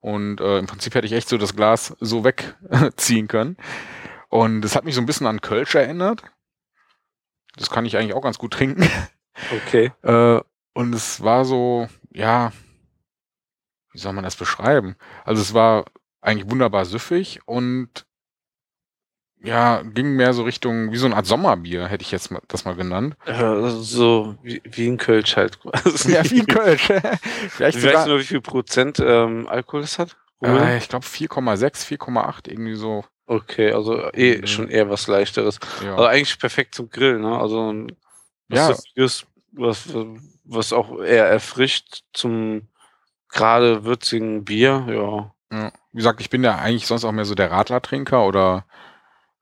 [0.00, 3.56] Und äh, im Prinzip hätte ich echt so das Glas so wegziehen können.
[4.28, 6.22] Und es hat mich so ein bisschen an Kölsch erinnert.
[7.56, 8.88] Das kann ich eigentlich auch ganz gut trinken.
[9.66, 9.92] Okay.
[10.00, 10.40] Äh,
[10.72, 12.52] und es war so, ja,
[13.92, 14.96] wie soll man das beschreiben?
[15.26, 15.84] Also es war
[16.22, 18.06] eigentlich wunderbar süffig und
[19.42, 22.64] ja, ging mehr so Richtung, wie so eine Art Sommerbier, hätte ich jetzt mal, das
[22.64, 23.16] mal genannt.
[23.26, 25.58] Äh, so wie, wie ein Kölsch halt.
[26.08, 26.86] Ja, wie ein Kölsch.
[27.50, 30.16] Vielleicht Weißt du nur, wie viel Prozent ähm, Alkohol es hat?
[30.42, 33.04] äh, ich glaube 4,6, 4,8, irgendwie so.
[33.26, 34.46] Okay, also eh Mhm.
[34.46, 35.58] schon eher was leichteres.
[35.84, 37.38] Ja, Also eigentlich perfekt zum Grillen, ne?
[37.38, 37.92] Also ein-
[38.48, 38.68] Ja.
[38.68, 39.88] was, ist, was,
[40.44, 42.68] was auch eher erfrischt zum
[43.28, 45.32] gerade würzigen Bier, ja.
[45.58, 45.72] ja.
[45.92, 48.64] Wie gesagt, ich bin ja eigentlich sonst auch mehr so der Radlertrinker oder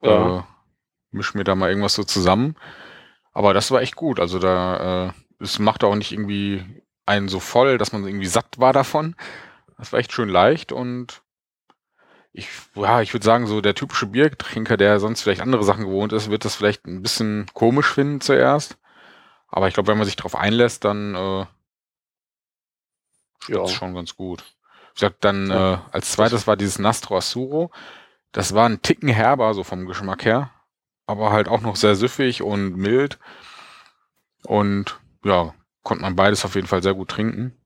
[0.05, 0.39] Ja.
[0.39, 0.43] äh,
[1.11, 2.57] misch mir da mal irgendwas so zusammen.
[3.33, 4.21] Aber das war echt gut.
[4.21, 8.59] Also da, äh, es macht auch nicht irgendwie einen so voll, dass man irgendwie satt
[8.59, 9.17] war davon.
[9.79, 11.23] Das war echt schön leicht und
[12.33, 16.13] ich, ja, ich würde sagen, so der typische Biertrinker, der sonst vielleicht andere Sachen gewohnt
[16.13, 18.77] ist, wird das vielleicht ein bisschen komisch finden zuerst.
[19.49, 21.47] Aber ich glaube, wenn man sich darauf einlässt, dann äh,
[23.49, 23.65] Ja.
[23.65, 24.45] ist schon ganz gut.
[24.95, 27.71] Ich sag dann, äh, als zweites war dieses Nastro Assuro.
[28.35, 30.51] Das war ein Ticken herber, so vom Geschmack her.
[31.07, 33.19] aber halt auch noch sehr süffig und mild.
[34.47, 37.57] Und ja, konnte man beides auf jeden Fall sehr gut trinken.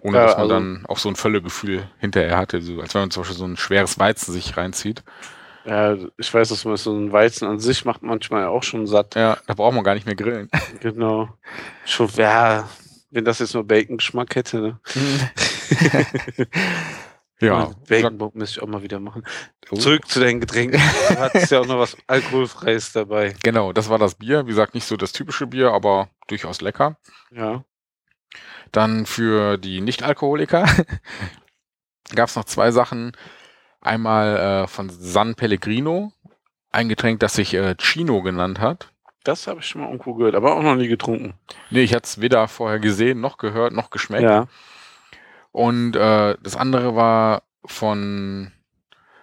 [0.00, 3.02] Ohne Ja, dass man also- dann auch so ein Völlegefühl hinterher hatte, so, als wenn
[3.02, 5.02] man zum Beispiel so ein schweres Weizen sich reinzieht.
[5.66, 9.14] Ja, ich weiß, dass man so ein Weizen an sich macht manchmal auch schon satt.
[9.14, 10.50] Ja, da braucht man gar nicht mehr grillen.
[10.80, 11.28] Genau.
[11.86, 12.68] Schon, ja,
[13.10, 14.80] wenn das jetzt nur Bacon-Geschmack hätte, ne?
[17.44, 19.24] ja, Bacon müsste ich auch mal wieder machen.
[19.70, 19.76] Oh.
[19.76, 20.80] Zurück zu deinen Getränken.
[21.08, 23.34] Du hattest ja auch noch was Alkoholfreies dabei.
[23.42, 24.44] genau, das war das Bier.
[24.44, 26.96] Wie gesagt, nicht so das typische Bier, aber durchaus lecker.
[27.30, 27.64] Ja.
[28.72, 30.66] Dann für die Nicht-Alkoholiker
[32.14, 33.12] gab es noch zwei Sachen.
[33.80, 36.12] Einmal äh, von San Pellegrino,
[36.72, 38.90] ein Getränk, das sich äh, Chino genannt hat.
[39.24, 41.34] Das habe ich schon mal irgendwo gehört, aber auch noch nie getrunken.
[41.70, 44.22] Nee, ich hatte es weder vorher gesehen, noch gehört, noch geschmeckt.
[44.22, 44.48] Ja.
[45.54, 48.50] Und äh, das andere war von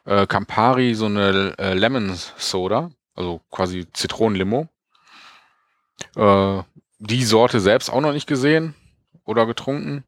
[0.06, 4.70] äh, Campari so eine äh, Lemon Soda, also quasi Zitronenlimo.
[6.15, 6.63] Äh,
[7.00, 8.76] die Sorte selbst auch noch nicht gesehen
[9.26, 10.06] oder getrunken.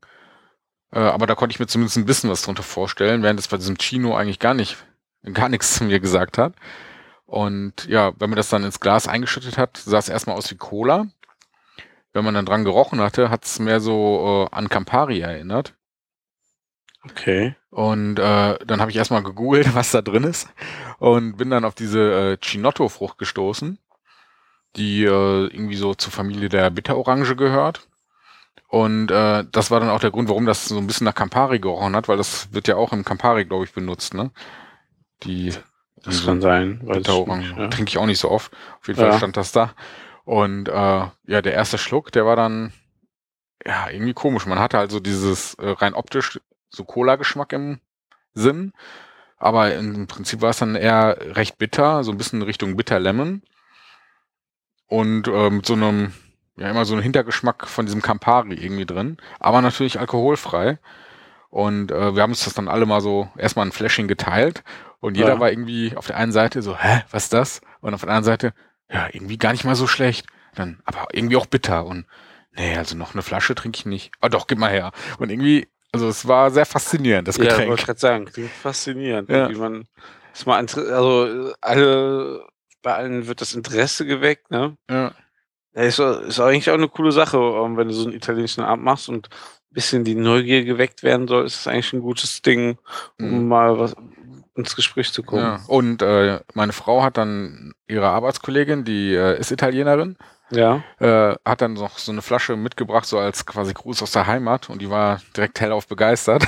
[0.94, 3.58] Äh, aber da konnte ich mir zumindest ein bisschen was drunter vorstellen, während es bei
[3.58, 4.78] diesem Chino eigentlich gar nicht,
[5.34, 6.54] gar nichts zu mir gesagt hat.
[7.26, 10.56] Und ja, wenn man das dann ins Glas eingeschüttet hat, sah es erstmal aus wie
[10.56, 11.06] Cola.
[12.14, 15.76] Wenn man dann dran gerochen hatte, hat es mehr so äh, an Campari erinnert.
[17.10, 17.56] Okay.
[17.70, 20.48] Und äh, dann habe ich erstmal gegoogelt, was da drin ist.
[21.00, 23.78] Und bin dann auf diese äh, Chinotto-Frucht gestoßen,
[24.76, 25.08] die äh,
[25.48, 27.88] irgendwie so zur Familie der Bitterorange gehört.
[28.68, 31.60] Und äh, das war dann auch der Grund, warum das so ein bisschen nach Campari
[31.60, 34.32] gerochen hat, weil das wird ja auch im Campari, glaube ich, benutzt, ne?
[35.24, 35.54] Die,
[36.04, 36.80] Das kann sein.
[36.84, 37.42] Ich Bitterorange.
[37.48, 37.68] nicht, ja.
[37.68, 38.52] Trinke ich auch nicht so oft.
[38.82, 39.10] Auf jeden Ja.
[39.10, 39.74] Fall stand das da.
[40.26, 42.74] Und äh, ja, der erste Schluck, der war dann
[43.66, 44.46] ja irgendwie komisch.
[44.46, 46.40] Man hatte also dieses äh, rein optisch
[46.74, 47.80] so Cola-Geschmack im
[48.34, 48.74] Sinn.
[49.38, 53.42] Aber im Prinzip war es dann eher recht bitter, so ein bisschen Richtung Bitter Lemon.
[54.88, 56.14] Und äh, mit so einem,
[56.56, 59.18] ja, immer so einem Hintergeschmack von diesem Campari irgendwie drin.
[59.40, 60.80] Aber natürlich alkoholfrei.
[61.50, 64.64] Und äh, wir haben uns das dann alle mal so erstmal ein Flashing geteilt.
[65.00, 65.40] Und jeder Ja.
[65.40, 67.62] war irgendwie auf der einen Seite so, hä, was ist das?
[67.82, 68.54] Und auf der anderen Seite,
[68.90, 70.26] ja, irgendwie gar nicht mal so schlecht.
[70.56, 71.86] Dann, aber irgendwie auch bitter.
[71.86, 72.06] Und
[72.54, 74.12] nee, also noch eine Flasche trinke ich nicht.
[74.22, 74.92] Ah doch, gib mal her.
[75.18, 77.70] Und irgendwie, also es war sehr faszinierend, das Ja, Getränk.
[77.70, 78.28] wollte gerade sagen,
[78.62, 79.30] faszinierend.
[79.30, 79.50] Ja.
[79.50, 79.86] Wie man
[80.46, 82.46] mal inter- also alle
[82.82, 84.76] bei allen wird das Interesse geweckt, ne?
[84.90, 85.14] Ja,
[85.76, 88.84] Ja, ist, ist eigentlich auch eine coole Sache, ähm, wenn du so einen italienischen Abend
[88.84, 92.78] machst und ein bisschen die Neugier geweckt werden soll, ist das eigentlich ein gutes Ding,
[93.20, 93.48] um Mhm.
[93.48, 93.96] mal was
[94.56, 95.42] ins Gespräch zu kommen.
[95.44, 95.60] ja.
[95.68, 100.18] Und äh, meine Frau hat dann ihre Arbeitskollegin, die äh, ist Italienerin,
[100.56, 100.84] Ja.
[101.00, 104.70] äh, hat dann noch so eine Flasche mitgebracht, so als quasi Gruß aus der Heimat.
[104.70, 106.46] Und die war direkt hellauf begeistert.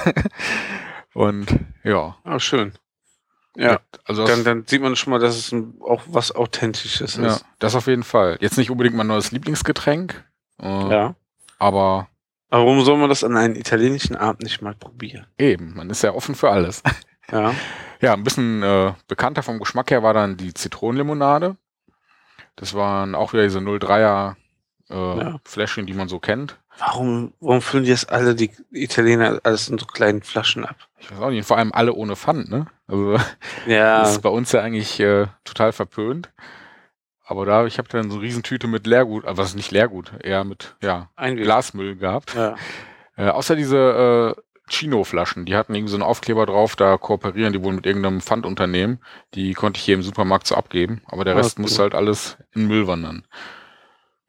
[1.14, 1.48] und
[1.84, 2.74] ja, Ah, schön.
[3.58, 7.28] Ja, also dann, dann sieht man schon mal, dass es ein, auch was Authentisches ja,
[7.28, 7.46] ist.
[7.60, 8.38] das auf jeden Fall.
[8.42, 10.26] Jetzt nicht unbedingt mein neues Lieblingsgetränk,
[10.62, 11.16] äh, Ja.
[11.58, 12.10] aber
[12.50, 15.26] Aber warum soll man das an einem italienischen Abend nicht mal probieren?
[15.38, 16.84] eben, man ist ja offen für alles.
[17.32, 17.54] Ja.
[18.02, 21.56] Ja, ein bisschen äh, bekannter vom Geschmack her war dann die Zitronenlimonade.
[22.56, 24.36] Das waren auch wieder diese 03er
[24.90, 25.40] äh, Ja.
[25.44, 26.58] Fläschchen, die man so kennt.
[26.78, 30.76] Warum, warum füllen die das alle, die Italiener, alles in so kleinen Flaschen ab?
[31.00, 32.68] Ich weiß auch nicht, vor allem alle ohne Pfand, ne?
[32.88, 33.18] Also
[33.68, 36.32] Ja, das ist bei uns ja eigentlich äh, total verpönt.
[37.28, 40.12] Aber da, ich habe dann so eine Riesentüte mit Leergut, also was ist nicht Leergut,
[40.22, 41.46] eher mit ja, Einweg.
[41.46, 42.36] Glasmüll gehabt.
[42.36, 42.56] Ja.
[43.18, 47.64] Äh, außer diese äh, Chino-Flaschen, die hatten irgendwie so einen Aufkleber drauf, da kooperieren die
[47.64, 49.00] wohl mit irgendeinem Pfandunternehmen.
[49.34, 51.64] Die konnte ich hier im Supermarkt so abgeben, aber der Ah, Rest cool.
[51.64, 53.26] musste halt alles in Müll wandern.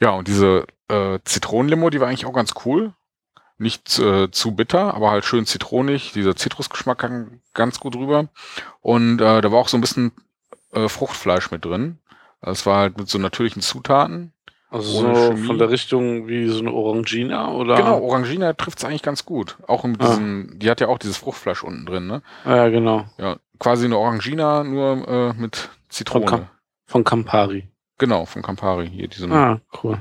[0.01, 2.93] Ja, und diese äh, Zitronenlimo, die war eigentlich auch ganz cool.
[3.59, 6.13] Nicht äh, zu bitter, aber halt schön zitronig.
[6.13, 8.29] Dieser Zitrusgeschmack kam ganz gut rüber.
[8.83, 10.13] Und äh, da war auch so ein bisschen
[10.73, 11.99] äh, Fruchtfleisch mit drin.
[12.43, 14.35] Es war halt mit so natürlichen Zutaten.
[14.69, 15.47] Also Ohne so Chemie.
[15.47, 17.77] von der Richtung wie so eine Orangina oder?
[17.77, 19.57] Genau, Orangina trifft es eigentlich ganz gut.
[19.69, 20.09] Auch mit Ah.
[20.09, 22.23] diesem, die hat ja auch dieses Fruchtfleisch unten drin, ne?
[22.45, 23.05] Ja, genau.
[23.17, 26.27] Ja, quasi eine Orangina, nur äh, mit Zitrone.
[26.27, 26.49] Von Cam-
[26.87, 27.69] Von Campari.
[27.99, 30.01] genau, von Campari, hier diesem Ah, cool.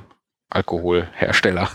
[0.49, 1.69] Alkoholhersteller.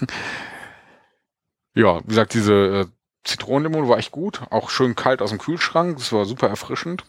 [1.75, 2.87] ja, wie gesagt, diese äh,
[3.25, 4.43] Zitronenlimo war echt gut.
[4.51, 5.97] Auch schön kalt aus dem Kühlschrank.
[5.99, 7.05] Das war super erfrischend.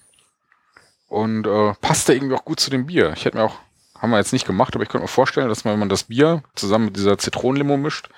[1.07, 3.13] Und äh, passte irgendwie auch gut zu dem Bier.
[3.15, 3.55] Ich hätte mir auch,
[4.01, 6.05] haben wir jetzt nicht gemacht, aber ich könnte mir vorstellen, dass man, wenn man das
[6.05, 8.09] Bier zusammen mit dieser Zitronenlimo mischt,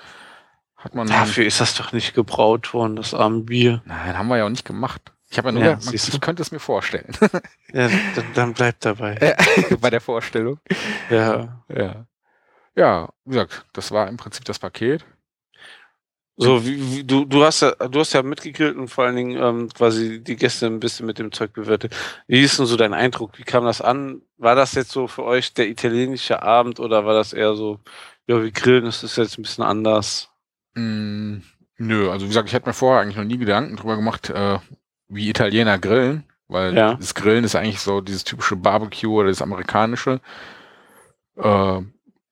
[0.77, 1.07] hat man.
[1.07, 3.81] Dafür ist das doch nicht gebraut worden, das arme Bier.
[3.85, 5.01] Nein, haben wir ja auch nicht gemacht.
[5.29, 7.11] Ich habe ja nur, Ja, man, ich könnte es mir vorstellen.
[7.73, 9.35] Ja, dann, dann bleibt dabei.
[9.81, 10.59] Bei der Vorstellung.
[11.09, 11.63] Ja.
[11.67, 12.05] Ja.
[12.75, 15.05] Ja, wie gesagt, das war im Prinzip das Paket.
[16.35, 19.37] So, wie, wie, du, du hast ja, du hast ja mitgegrillt und vor allen Dingen
[19.41, 21.95] ähm, quasi die Gäste ein bisschen mit dem Zeug bewirtet.
[22.27, 23.37] Wie ist denn so dein Eindruck?
[23.37, 24.23] Wie kam das an?
[24.37, 27.79] War das jetzt so für euch der italienische Abend oder war das eher so,
[28.25, 30.29] ja, wir grillen, das ist jetzt ein bisschen anders?
[30.73, 31.37] Mm,
[31.77, 34.57] nö, also wie gesagt, ich hätte mir vorher eigentlich noch nie Gedanken drüber gemacht, äh,
[35.09, 36.95] wie Italiener grillen, weil Ja.
[36.95, 40.19] das Grillen ist eigentlich so dieses typische Barbecue oder das amerikanische.
[41.37, 41.81] Äh,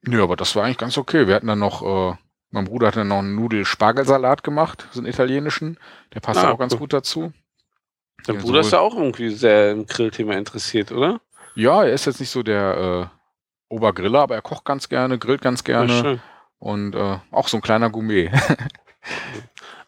[0.03, 1.27] nö, aber das war eigentlich ganz okay.
[1.27, 2.15] Wir hatten dann noch, äh,
[2.51, 5.77] mein Bruder hat dann noch einen Nudel-Spargelsalat gemacht, so einen italienischen.
[6.13, 7.33] Der passt Ah, auch ganz gut dazu.
[8.25, 11.21] Dein Ja, Bruder ist ja auch irgendwie sehr im Grillthema interessiert, oder?
[11.55, 13.09] Ja, er ist jetzt nicht so der
[13.69, 16.21] äh, Obergriller, aber er kocht ganz gerne, grillt ganz Ja, gerne
[16.59, 18.31] und äh, auch so ein kleiner Gourmet.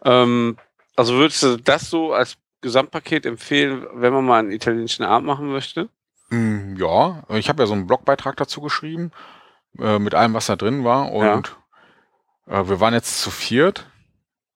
[0.05, 0.57] Ähm,
[0.95, 5.47] also würdest du das so als Gesamtpaket empfehlen, wenn man mal einen italienischen Abend machen
[5.51, 5.89] möchte?
[6.29, 9.11] Mm, ja, ich habe ja so einen Blogbeitrag dazu geschrieben,
[9.79, 11.11] äh, mit allem, was da drin war.
[11.11, 11.55] Und
[12.47, 13.87] äh, wir waren jetzt zu viert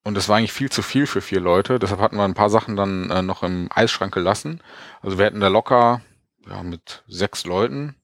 [0.03, 1.79] und das war eigentlich viel zu viel für vier Leute.
[1.79, 4.61] Deshalb hatten wir ein paar Sachen dann äh, noch im Eisschrank gelassen.
[5.01, 6.01] Also wir hätten da locker
[6.47, 7.95] ja, mit sechs Leuten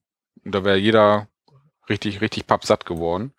[0.44, 1.28] und da wäre jeder
[1.90, 3.34] richtig, richtig pappsatt geworden.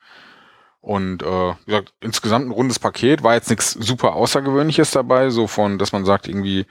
[0.81, 5.47] Und äh, wie gesagt, insgesamt ein rundes Paket, war jetzt nichts super Außergewöhnliches dabei, so
[5.47, 6.67] von, dass man sagt, irgendwie,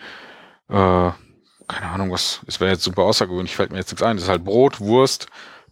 [0.70, 1.12] äh,
[1.68, 4.18] keine Ahnung, was, es wäre jetzt super außergewöhnlich, fällt mir jetzt nichts ein.
[4.18, 5.28] Das ist halt Brot, Wurst,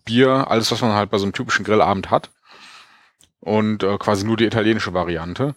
[0.06, 2.32] Bier, alles, was man halt bei so einem typischen Grillabend hat.
[3.42, 5.56] Und äh, quasi nur die italienische Variante.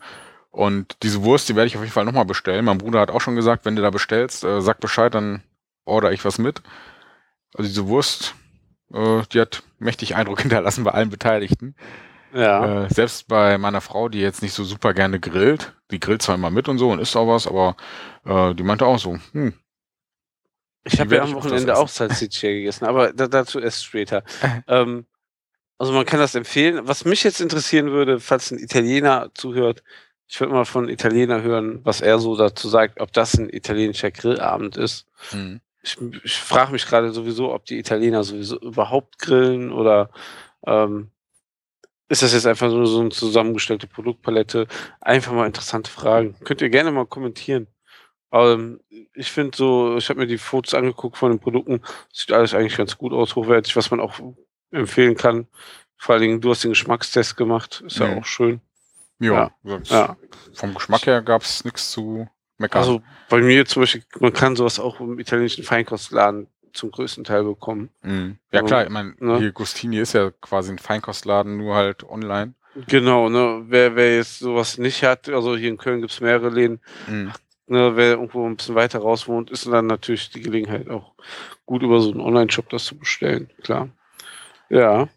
[0.50, 2.64] Und diese Wurst, die werde ich auf jeden Fall nochmal bestellen.
[2.64, 5.42] Mein Bruder hat auch schon gesagt, wenn du da bestellst, äh, sag Bescheid, dann
[5.84, 6.62] order ich was mit.
[7.54, 8.34] Also diese Wurst,
[8.92, 11.74] äh, die hat mächtig Eindruck hinterlassen bei allen Beteiligten.
[12.32, 12.84] Ja.
[12.84, 16.34] Äh, selbst bei meiner Frau, die jetzt nicht so super gerne grillt, die grillt zwar
[16.34, 17.76] immer mit und so und isst auch was, aber
[18.24, 19.54] äh, die meinte auch so, hm,
[20.84, 24.24] Ich habe ja am Wochenende auch Salsiccia gegessen, aber da, dazu erst später.
[24.66, 25.06] ähm,
[25.78, 26.80] also man kann das empfehlen.
[26.84, 29.82] Was mich jetzt interessieren würde, falls ein Italiener zuhört,
[30.26, 34.10] ich würde mal von Italiener hören, was er so dazu sagt, ob das ein italienischer
[34.10, 35.06] Grillabend ist.
[35.30, 35.60] hm.
[35.82, 40.08] Ich, ich frage mich gerade sowieso, ob die Italiener sowieso überhaupt grillen oder
[40.66, 41.10] ähm,
[42.08, 44.66] ist das jetzt einfach nur so eine zusammengestellte Produktpalette?
[45.00, 46.36] Einfach mal interessante Fragen.
[46.44, 47.66] Könnt ihr gerne mal kommentieren.
[48.32, 48.80] Ähm,
[49.14, 51.80] ich finde so, ich habe mir die Fotos angeguckt von den Produkten,
[52.12, 54.18] sieht alles eigentlich ganz gut aus, hochwertig, was man auch
[54.74, 55.46] empfehlen kann.
[55.96, 58.18] Vor allen Dingen, du hast den Geschmackstest gemacht, ist ja Mhm.
[58.18, 58.60] auch schön.
[59.20, 59.50] Ja, Ja.
[59.78, 60.16] gesagt, Ja.
[60.54, 62.80] vom Geschmack her gab es nichts zu meckern.
[62.80, 67.44] Also bei mir zum Beispiel, man kann sowas auch im italienischen Feinkostladen zum größten Teil
[67.44, 67.90] bekommen.
[68.02, 68.38] Mhm.
[68.52, 69.38] Ja so, klar, ich meine, ne?
[69.38, 72.54] hier Gustini ist ja quasi ein Feinkostladen, nur halt online.
[72.88, 73.64] Genau, ne?
[73.68, 77.32] Wer, wer jetzt sowas nicht hat, also hier in Köln gibt es mehrere Läden, Mhm.
[77.68, 81.12] ne, wer irgendwo ein bisschen weiter raus wohnt, ist dann natürlich die Gelegenheit auch
[81.66, 83.88] gut über so einen Online-Shop das zu bestellen, klar.
[84.68, 85.08] Ja,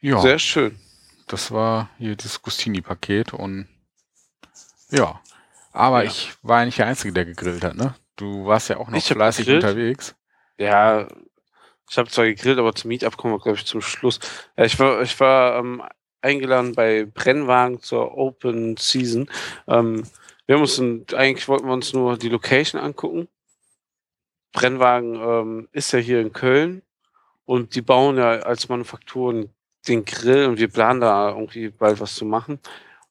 [0.00, 0.78] Ja, sehr schön.
[1.26, 3.68] das war hier das Gustini-Paket und
[4.90, 5.20] ja.
[5.72, 6.10] Aber Ja.
[6.10, 7.94] ich war ja nicht der Einzige, der gegrillt hat, ne?
[8.16, 10.14] Du warst ja auch noch Ich fleißig unterwegs.
[10.58, 11.06] Ja,
[11.88, 14.18] ich habe zwar gegrillt, aber zum Meetup kommen wir, glaube ich, zum Schluss.
[14.56, 15.82] Ja, ich war, ich war ähm,
[16.22, 19.30] eingeladen bei Brennwagen zur Open Season.
[19.68, 20.04] Ähm,
[20.46, 23.28] wir haben uns, ein, eigentlich wollten wir uns nur die Location angucken.
[24.52, 26.82] Brennwagen ähm, ist ja hier in Köln
[27.46, 29.50] und die bauen ja als Manufakturen
[29.88, 32.58] den Grill und wir planen da irgendwie bald was zu machen.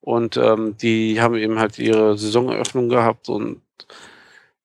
[0.02, 3.62] Und ähm, die haben eben halt ihre Saisoneröffnung gehabt und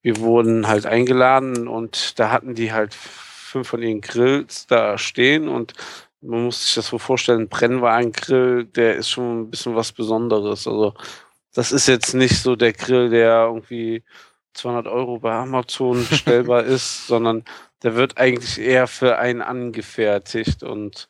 [0.02, 5.48] wir wurden halt eingeladen und da hatten die halt fünf von ihren Grills da stehen
[5.48, 5.72] und
[6.20, 10.66] man muss sich das so vorstellen, ein Brennwagengrill, der ist schon ein bisschen was Besonderes.
[10.66, 10.94] Also
[11.54, 14.02] das ist jetzt nicht so der Grill, der irgendwie
[14.54, 17.44] 200 Euro bei Amazon bestellbar ist, sondern
[17.82, 21.08] der wird eigentlich eher für einen angefertigt und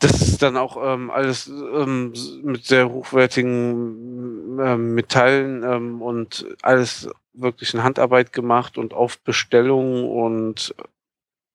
[0.00, 2.12] das ist dann auch ähm, alles ähm,
[2.42, 10.08] mit sehr hochwertigen ähm, Metallen ähm, und alles wirklich in Handarbeit gemacht und auf Bestellung
[10.08, 10.74] und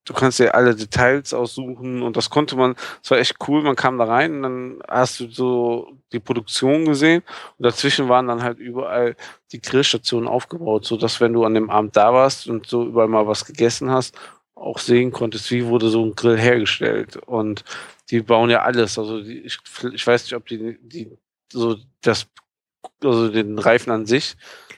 [0.05, 3.75] du kannst dir alle Details aussuchen und das konnte man, das war echt cool, man
[3.75, 7.23] kam da rein und dann hast du so die Produktion gesehen
[7.57, 9.15] und dazwischen waren dann halt überall
[9.51, 13.07] die Grillstationen aufgebaut, so dass wenn du an dem Abend da warst und so überall
[13.07, 14.17] mal was gegessen hast,
[14.55, 17.63] auch sehen konntest, wie wurde so ein Grill hergestellt und
[18.09, 19.57] die bauen ja alles, also die, ich,
[19.93, 21.09] ich weiß nicht, ob die, die
[21.51, 22.27] so das,
[23.01, 24.35] also den Reifen an sich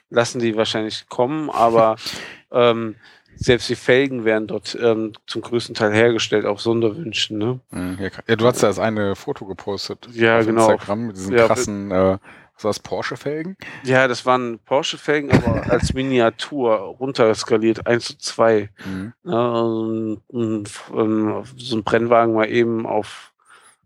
[0.09, 1.95] lassen die wahrscheinlich kommen, aber
[2.51, 2.95] ähm,
[3.35, 7.59] selbst die Felgen werden dort ähm, zum größten Teil hergestellt auf Sonderwünschen, ne?
[7.71, 10.71] Mhm, ja, ja, du hast ja das eine Foto gepostet Ja, auf genau.
[10.71, 12.17] Instagram mit diesen Ja, krassen, äh,
[12.55, 13.57] was war das, Porsche-Felgen?
[13.83, 18.69] Ja, das waren Porsche-Felgen, aber als Miniatur runterskaliert, 1 zu 2.
[18.85, 19.13] Mhm.
[19.23, 19.33] Ne?
[19.33, 23.33] Ein, ein, ähm, so ein Brennwagen mal eben auf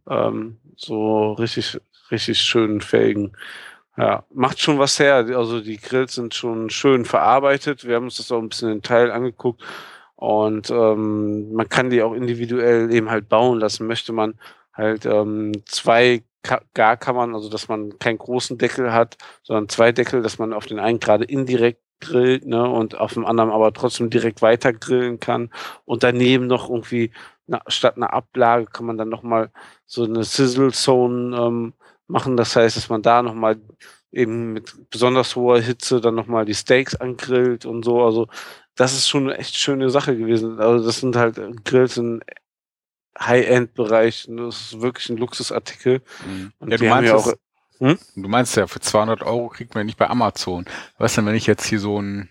[0.08, 1.80] ähm, so richtig,
[2.12, 3.34] richtig schönen Felgen
[4.00, 5.16] Ja, macht schon was her.
[5.16, 7.86] Also die Grills sind schon schön verarbeitet.
[7.86, 9.62] Wir haben uns das auch ein bisschen in Teil angeguckt.
[10.16, 13.88] Und ähm, man kann die auch individuell eben halt bauen lassen.
[13.88, 14.36] Möchte man
[14.74, 16.24] halt ähm, zwei
[16.74, 20.80] Garkammern, also dass man keinen großen Deckel hat, sondern zwei Deckel, dass man auf den
[20.80, 25.50] einen gerade indirekt grillt, ne, und auf dem anderen aber trotzdem direkt weiter grillen kann.
[25.84, 27.12] Und daneben noch irgendwie,
[27.48, 29.52] na, statt einer Ablage kann man dann nochmal
[29.86, 31.74] so eine Sizzle Zone ähm,
[32.10, 32.38] machen.
[32.38, 33.60] Das heißt, dass man da nochmal
[34.12, 38.04] eben mit besonders hoher Hitze dann nochmal die Steaks angrillt und so.
[38.04, 38.28] Also
[38.76, 40.60] das ist schon eine echt schöne Sache gewesen.
[40.60, 42.22] Also das sind halt Grills in
[43.20, 44.28] High-End-Bereich.
[44.30, 46.02] Das ist wirklich ein Luxusartikel.
[46.26, 46.52] Mhm.
[46.60, 47.34] Und ja, du meinst, ja auch,
[47.80, 48.00] hm?
[48.16, 50.66] du meinst ja, für 200 Euro kriegt man nicht bei Amazon.
[50.98, 52.30] Weißt du, wenn ich jetzt hier so ein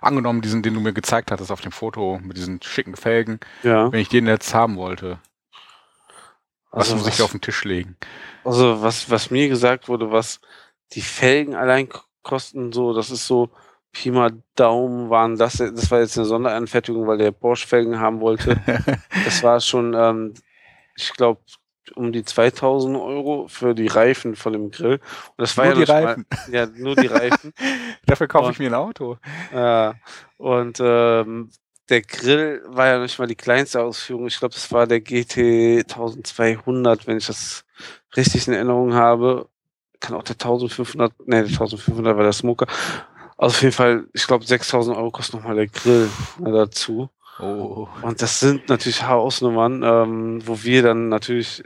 [0.00, 3.90] angenommen diesen, den du mir gezeigt hattest auf dem Foto mit diesen schicken Felgen, ja.
[3.90, 5.18] wenn ich den jetzt haben wollte,
[6.70, 7.96] was also muss was, ich auf den Tisch legen?
[8.44, 10.40] Also was, was mir gesagt wurde, was
[10.92, 11.88] die Felgen allein
[12.22, 13.50] kosten, so, das ist so,
[13.92, 18.20] Pi mal Daumen waren das, das war jetzt eine Sonderanfertigung, weil der Porsche Felgen haben
[18.20, 18.60] wollte.
[19.24, 20.34] das war schon, ähm,
[20.94, 21.40] ich glaube,
[21.94, 24.94] um die 2000 Euro für die Reifen von dem Grill.
[24.94, 26.26] Und das war nur ja die Reifen.
[26.30, 27.52] Mal, ja, nur die Reifen.
[28.06, 29.16] Dafür kaufe ich mir ein Auto.
[29.54, 29.94] Ja,
[30.36, 31.50] und ähm,
[31.88, 34.26] der Grill war ja nicht mal die kleinste Ausführung.
[34.26, 37.64] Ich glaube, das war der GT 1200, wenn ich das
[38.16, 39.48] richtig in Erinnerung habe.
[40.00, 42.66] Kann auch der 1500, ne, der 1500 war der Smoker.
[43.36, 47.08] Also auf jeden Fall, ich glaube, 6000 Euro kostet nochmal der Grill ne, dazu.
[47.40, 47.88] Oh.
[48.02, 51.62] Und das sind natürlich Hausnummern, ähm, wo wir dann natürlich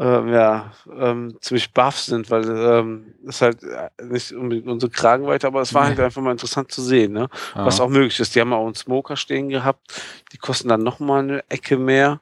[0.00, 5.46] ähm, ja, ähm, ziemlich baff sind, weil ähm, das halt äh, nicht unbedingt unsere Kragenweite,
[5.46, 7.28] aber es war halt einfach mal interessant zu sehen, ne?
[7.54, 7.66] Ja.
[7.66, 8.34] was auch möglich ist.
[8.34, 9.92] Die haben auch einen Smoker stehen gehabt,
[10.32, 12.20] die kosten dann nochmal eine Ecke mehr,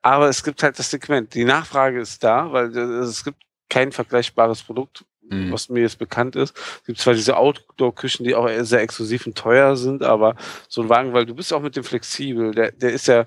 [0.00, 1.34] aber es gibt halt das Segment.
[1.34, 5.52] Die Nachfrage ist da, weil äh, es gibt kein vergleichbares Produkt, mhm.
[5.52, 6.56] was mir jetzt bekannt ist.
[6.56, 10.36] Es gibt zwar diese Outdoor-Küchen, die auch sehr exklusiv und teuer sind, aber
[10.68, 13.26] so ein Wagen, weil du bist auch mit dem flexibel, der, der ist ja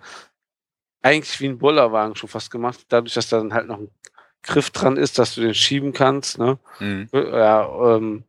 [1.04, 3.92] eigentlich wie ein Bollerwagen schon fast gemacht, dadurch, dass da dann halt noch ein
[4.42, 6.40] Griff dran ist, dass du den schieben kannst.
[6.40, 6.58] Ne?
[6.80, 7.10] Mhm.
[7.14, 8.24] Ja, ähm,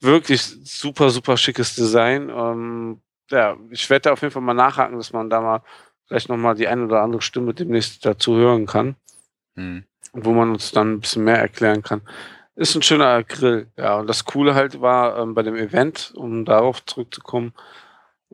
[0.00, 2.30] wirklich super, super schickes Design.
[2.30, 5.62] Ähm, ja, ich werde da auf jeden Fall mal nachhaken, dass man da mal
[6.06, 8.96] vielleicht nochmal die eine oder andere Stimme demnächst dazu hören kann.
[9.54, 9.84] Mhm.
[10.12, 12.02] Wo man uns dann ein bisschen mehr erklären kann.
[12.54, 13.98] Ist ein schöner Grill, ja.
[13.98, 17.52] Und das Coole halt war ähm, bei dem Event, um darauf zurückzukommen,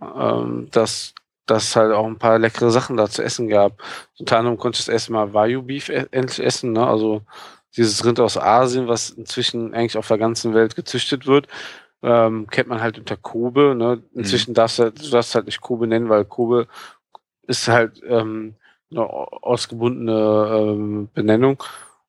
[0.01, 1.15] ähm, dass
[1.47, 3.83] dass es halt auch ein paar leckere Sachen da zu essen gab.
[4.19, 6.87] Unter anderem konnte ich das erste Mal Wagyu Beef e endlich essen, ne?
[6.87, 7.23] also
[7.77, 11.49] dieses Rind aus Asien, was inzwischen eigentlich auf der ganzen Welt gezüchtet wird.
[12.03, 13.75] Ähm, kennt man halt unter Kobe.
[13.75, 14.03] Ne?
[14.15, 14.55] Inzwischen mhm.
[14.55, 16.69] darfst du, du darfst halt nicht Kobe nennen, weil Kobe
[17.47, 18.55] ist halt ähm,
[18.91, 21.63] eine ausgebundene ähm, Benennung.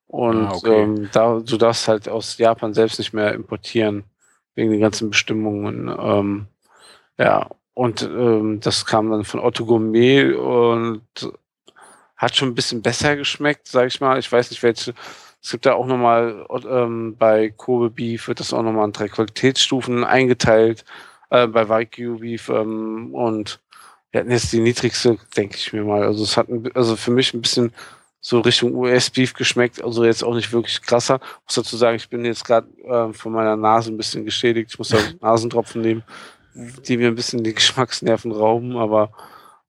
[0.07, 0.83] Und ah, okay.
[0.83, 4.03] ähm, da, du darfst halt aus Japan selbst nicht mehr importieren,
[4.53, 5.93] wegen den ganzen Bestimmungen.
[5.97, 6.47] Ähm,
[7.17, 11.01] ja, und ähm, das kam dann von Otto Gourmet und
[12.15, 14.17] hat schon ein bisschen besser geschmeckt, sag ich mal.
[14.17, 14.93] Ich weiß nicht, welche.
[15.43, 19.09] Es gibt da auch nochmal ähm, bei Kobe Beef wird das auch nochmal in drei
[19.09, 20.85] Qualitätsstufen eingeteilt.
[21.29, 23.59] Äh, bei Wagyu Beef ähm, und
[24.11, 26.03] wir hatten jetzt die niedrigste, denke ich mir mal.
[26.03, 27.73] Also es hat ein, also für mich ein bisschen
[28.21, 31.19] so Richtung US-Beef geschmeckt, also jetzt auch nicht wirklich krasser.
[31.21, 34.71] Ich muss dazu sagen, ich bin jetzt gerade äh, von meiner Nase ein bisschen geschädigt.
[34.71, 36.03] Ich muss da Nasentropfen nehmen,
[36.55, 39.11] die mir ein bisschen die Geschmacksnerven rauben, aber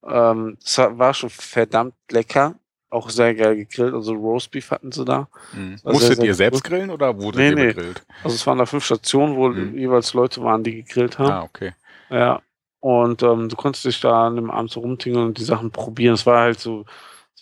[0.07, 2.55] ähm, es war schon verdammt lecker.
[2.89, 5.29] Auch sehr geil gegrillt, also Roastbeef hatten sie da.
[5.53, 5.81] Mhm.
[5.83, 7.67] Musstet ihr selbst grillen oder wurde nee, ihr nee.
[7.67, 8.07] gegrillt?
[8.23, 9.77] Also es waren da fünf Stationen, wo mhm.
[9.77, 11.31] jeweils Leute waren, die gegrillt haben.
[11.31, 11.73] Ah, okay.
[12.11, 12.41] Ja.
[12.79, 16.15] Und ähm, du konntest dich da an dem Abend so rumtingeln und die Sachen probieren.
[16.15, 16.85] Es war halt so,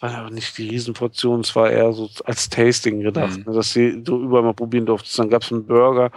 [0.05, 3.45] war ja nicht die Riesenportion, es war eher so als Tasting gedacht, mhm.
[3.47, 5.19] Ne, dass sie du überall mal probieren durftest.
[5.19, 6.11] Dann gab es einen Burger,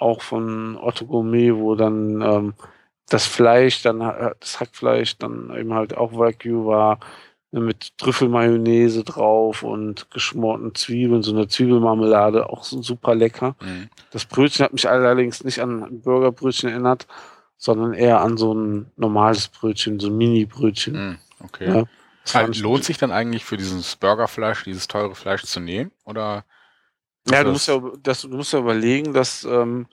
[0.00, 2.54] auch von Otto Gourmet, wo dann ähm,
[3.08, 7.00] das Fleisch, dann äh, das Hackfleisch, dann eben halt auch Wagyu war,
[7.50, 13.56] ne, mit Trüffelmayonnaise drauf und geschmorten Zwiebeln, so eine Zwiebelmarmelade, auch so super lecker.
[13.60, 13.90] Mhm.
[14.10, 17.06] Das Brötchen hat mich allerdings nicht an ein Burgerbrötchen erinnert,
[17.56, 20.94] sondern eher an so ein normales Brötchen, so ein Mini-Brötchen.
[20.94, 21.68] Mhm, okay.
[21.68, 21.84] Ja.
[22.32, 25.90] Also lohnt sich dann eigentlich für dieses Burgerfleisch, dieses teure Fleisch zu nehmen?
[26.04, 26.44] Oder?
[27.28, 29.86] Ja, du musst ja, das, du musst ja überlegen, dass ähm,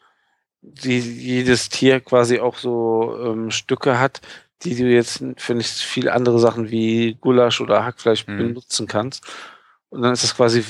[0.62, 4.22] die, jedes Tier quasi auch so ähm, Stücke hat,
[4.64, 8.38] die du jetzt für nicht viel andere Sachen wie Gulasch oder Hackfleisch mhm.
[8.38, 9.24] benutzen kannst.
[9.90, 10.64] Und dann ist das quasi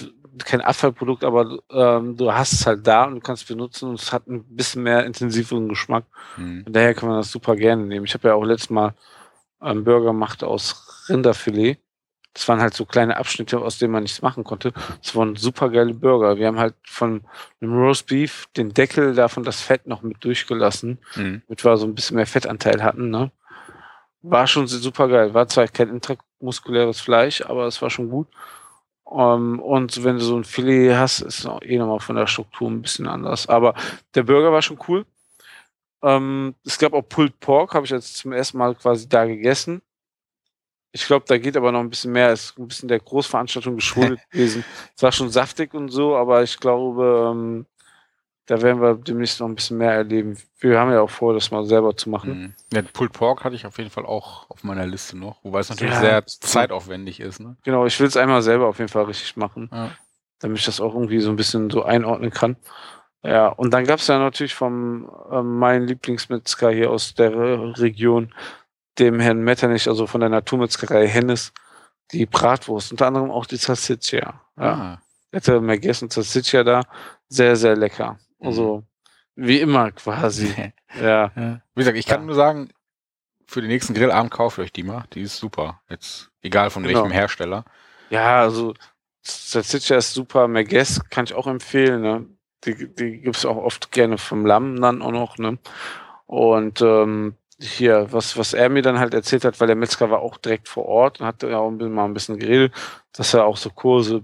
[0.43, 3.99] kein Abfallprodukt, aber ähm, du hast es halt da und du kannst es benutzen und
[3.99, 6.05] es hat ein bisschen mehr intensiveren Geschmack.
[6.35, 6.63] Mhm.
[6.65, 8.05] Und daher kann man das super gerne nehmen.
[8.05, 8.93] Ich habe ja auch letztes Mal
[9.59, 11.79] einen Burger gemacht aus Rinderfilet.
[12.37, 14.71] Das waren halt so kleine Abschnitte, aus denen man nichts machen konnte.
[15.01, 16.37] Das waren super geile Burger.
[16.37, 17.23] Wir haben halt von
[17.59, 21.41] einem Roast Beef den Deckel davon das Fett noch mit durchgelassen, Mhm.
[21.47, 23.09] damit wir so ein bisschen mehr Fettanteil hatten.
[23.09, 23.31] Ne?
[24.21, 25.33] War schon super geil.
[25.33, 28.27] War zwar kein intramuskuläres Fleisch, aber es war schon gut.
[29.11, 32.27] Ähm, und wenn du so ein Filet hast, ist es auch eh nochmal von der
[32.27, 33.49] Struktur ein bisschen anders.
[33.49, 33.73] Aber
[34.13, 35.07] der Burger war schon cool.
[36.03, 39.81] Ähm, es gab auch Pulled Pork, habe ich jetzt zum ersten Mal quasi da gegessen.
[40.91, 42.31] Ich glaube, da geht aber noch ein bisschen mehr.
[42.31, 44.63] Ist ein bisschen der Großveranstaltung geschuldet gewesen.
[44.95, 47.65] Es war schon saftig und so, aber ich glaube, ähm,
[48.45, 50.37] da werden wir demnächst noch ein bisschen mehr erleben.
[50.59, 52.29] Wir haben ja auch vor, das mal selber zu machen.
[52.43, 52.53] Mhm.
[52.73, 55.69] Ja, Pulled Pork hatte ich auf jeden Fall auch auf meiner Liste noch, wobei es
[55.69, 57.39] natürlich Ja, sehr zeitaufwendig ist.
[57.41, 57.57] Ne?
[57.63, 59.91] Genau, ich will es einmal selber auf jeden Fall richtig machen, Ja.
[60.39, 62.55] damit ich das auch irgendwie so ein bisschen so einordnen kann.
[63.23, 67.73] Ja, und dann gab es ja natürlich vom ähm, mein Lieblingsmetzger hier aus der Re-
[67.79, 68.33] Region,
[68.99, 71.53] dem Herrn Metternich, also von der Naturmetzgerei Hennes,
[72.11, 74.41] die Bratwurst, unter anderem auch die Salsiccia.
[74.57, 74.63] Ja.
[74.63, 75.01] Ah.
[75.31, 76.81] Ich mehr gegessen, Salsiccia da,
[77.27, 78.17] sehr, sehr lecker.
[78.39, 78.83] Also,
[79.35, 80.53] wie immer quasi.
[81.01, 81.31] ja.
[81.35, 81.61] Ja.
[81.75, 82.25] Wie gesagt, ich kann Ja.
[82.27, 82.69] nur sagen,
[83.45, 85.05] für den nächsten Grillabend kauft euch die mal.
[85.13, 85.81] Die ist super.
[85.89, 86.99] Jetzt, egal von Genau.
[87.03, 87.65] welchem Hersteller.
[88.09, 88.73] Ja, also
[89.21, 92.01] Salsiccia ist super, Merguez kann ich auch empfehlen.
[92.01, 92.25] Ne?
[92.63, 95.37] Die, die gibt es auch oft gerne vom Lamm dann auch noch.
[95.37, 95.59] Ne?
[96.25, 100.19] Und ähm, hier, was, was er mir dann halt erzählt hat, weil der Metzger war
[100.19, 102.73] auch direkt vor Ort und hat ja auch ein bisschen- mal ein bisschen geredet,
[103.13, 104.21] dass er auch so Kurse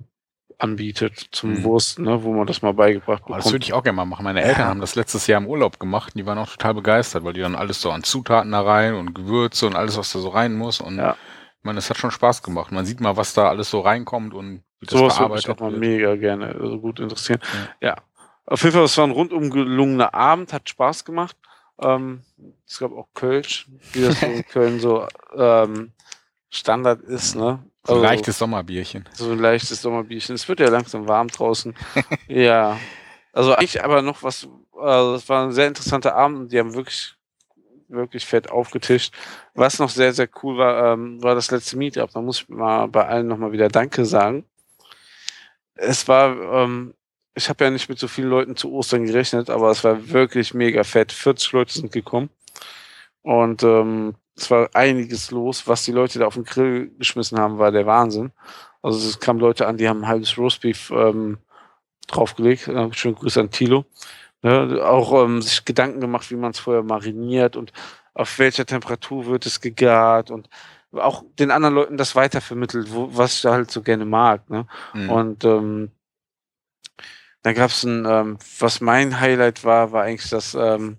[0.60, 1.64] anbietet zum Mhm.
[1.64, 3.54] Wurst, ne, wo man das mal beigebracht Aber das bekommt.
[3.54, 4.24] würde ich auch gerne mal machen.
[4.24, 4.68] Meine Eltern Ja.
[4.68, 7.42] haben das letztes Jahr im Urlaub gemacht und die waren auch total begeistert, weil die
[7.42, 10.54] dann alles so an Zutaten da rein und Gewürze und alles, was da so rein
[10.56, 10.80] muss.
[10.80, 11.18] Und Ja.
[11.58, 12.72] ich meine, das hat schon Spaß gemacht.
[12.72, 15.50] Man sieht mal, was da alles so reinkommt und wie das Sowas würde mich verarbeitet
[15.50, 15.80] auch mal wird.
[15.82, 17.40] mega gerne also gut interessieren.
[17.82, 17.96] Ja.
[18.46, 21.36] Auf jeden Fall, es war ein rundum gelungener Abend, hat Spaß gemacht.
[21.82, 22.22] Ähm,
[22.68, 25.92] es gab auch Kölsch, wie das so in Köln so ähm,
[26.50, 27.64] Standard ist, ne?
[27.86, 29.10] So ein Also, leichtes Sommerbierchen.
[29.14, 30.36] so ein leichtes Sommerbierchen.
[30.36, 31.76] Es wird ja langsam warm draußen.
[32.28, 32.80] ja.
[33.34, 34.48] Also eigentlich aber noch was,
[34.80, 37.16] also es war ein sehr interessanter Abend und die haben wirklich,
[37.90, 39.14] wirklich fett aufgetischt.
[39.56, 42.12] Was noch sehr, sehr cool war, ähm, war das letzte Meetup.
[42.12, 44.46] Da muss ich mal bei allen nochmal wieder Danke sagen.
[45.76, 46.94] Es war, ähm,
[47.36, 50.54] ich habe ja nicht mit so vielen Leuten zu Ostern gerechnet, aber es war wirklich
[50.54, 51.12] mega fett.
[51.12, 52.30] 40 Leute sind gekommen.
[53.22, 55.68] Und ähm, es war einiges los.
[55.68, 58.32] Was die Leute da auf den Grill geschmissen haben, war der Wahnsinn.
[58.82, 61.38] Also es kamen Leute an, die haben ein halbes Roastbeef ähm,
[62.08, 62.68] draufgelegt.
[62.68, 63.86] Äh, schönen Grüße an Tilo.
[64.42, 67.72] Ne, auch ähm, sich Gedanken gemacht, wie man es vorher mariniert und
[68.14, 70.50] auf welcher Temperatur wird es gegart und
[70.92, 74.50] auch den anderen Leuten das weitervermittelt, wo, was ich da halt so gerne mag.
[74.50, 74.68] Ne?
[74.94, 75.10] Mhm.
[75.10, 75.92] Und ähm,
[77.44, 80.98] dann gab es ein, ähm, was mein Highlight war, war eigentlich das, ähm,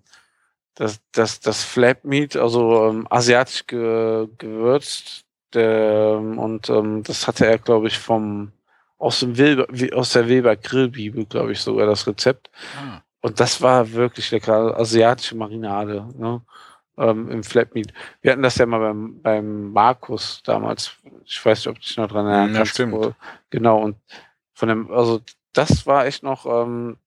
[0.75, 5.25] das, das, das Flap Meat, also ähm, asiatisch ge gewürzt.
[5.55, 8.53] Der, ähm, und ähm, das hatte er, glaube ich, vom
[8.99, 9.67] aus dem Wilber,
[9.97, 12.51] aus der Weber Grillbibel, glaube ich, sogar das Rezept.
[12.77, 13.03] Ah.
[13.21, 16.43] Und das war wirklich lecker, asiatische Marinade, ne?
[16.99, 17.93] ähm, im Flatmeat.
[18.23, 20.97] Wir hatten das ja mal beim, beim Markus damals.
[21.25, 23.15] Ich weiß nicht, ob du dich noch dran erinnern Ja, stimmt.
[23.51, 23.97] Genau, und
[24.55, 25.21] von dem, also
[25.55, 26.99] das war echt noch ähm,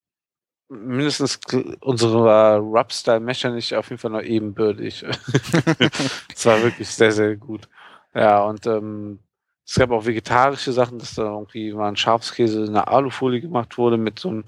[0.69, 1.39] mindestens
[1.79, 5.05] unserer Rub-Style-Mesher nicht auf jeden Fall noch ebenbürtig.
[6.35, 7.67] Es war wirklich sehr, sehr gut.
[8.13, 9.19] Ja, und ähm,
[9.65, 13.77] es gab auch vegetarische Sachen, dass da irgendwie mal ein Schafskäse in einer Alufolie gemacht
[13.77, 14.45] wurde mit so einem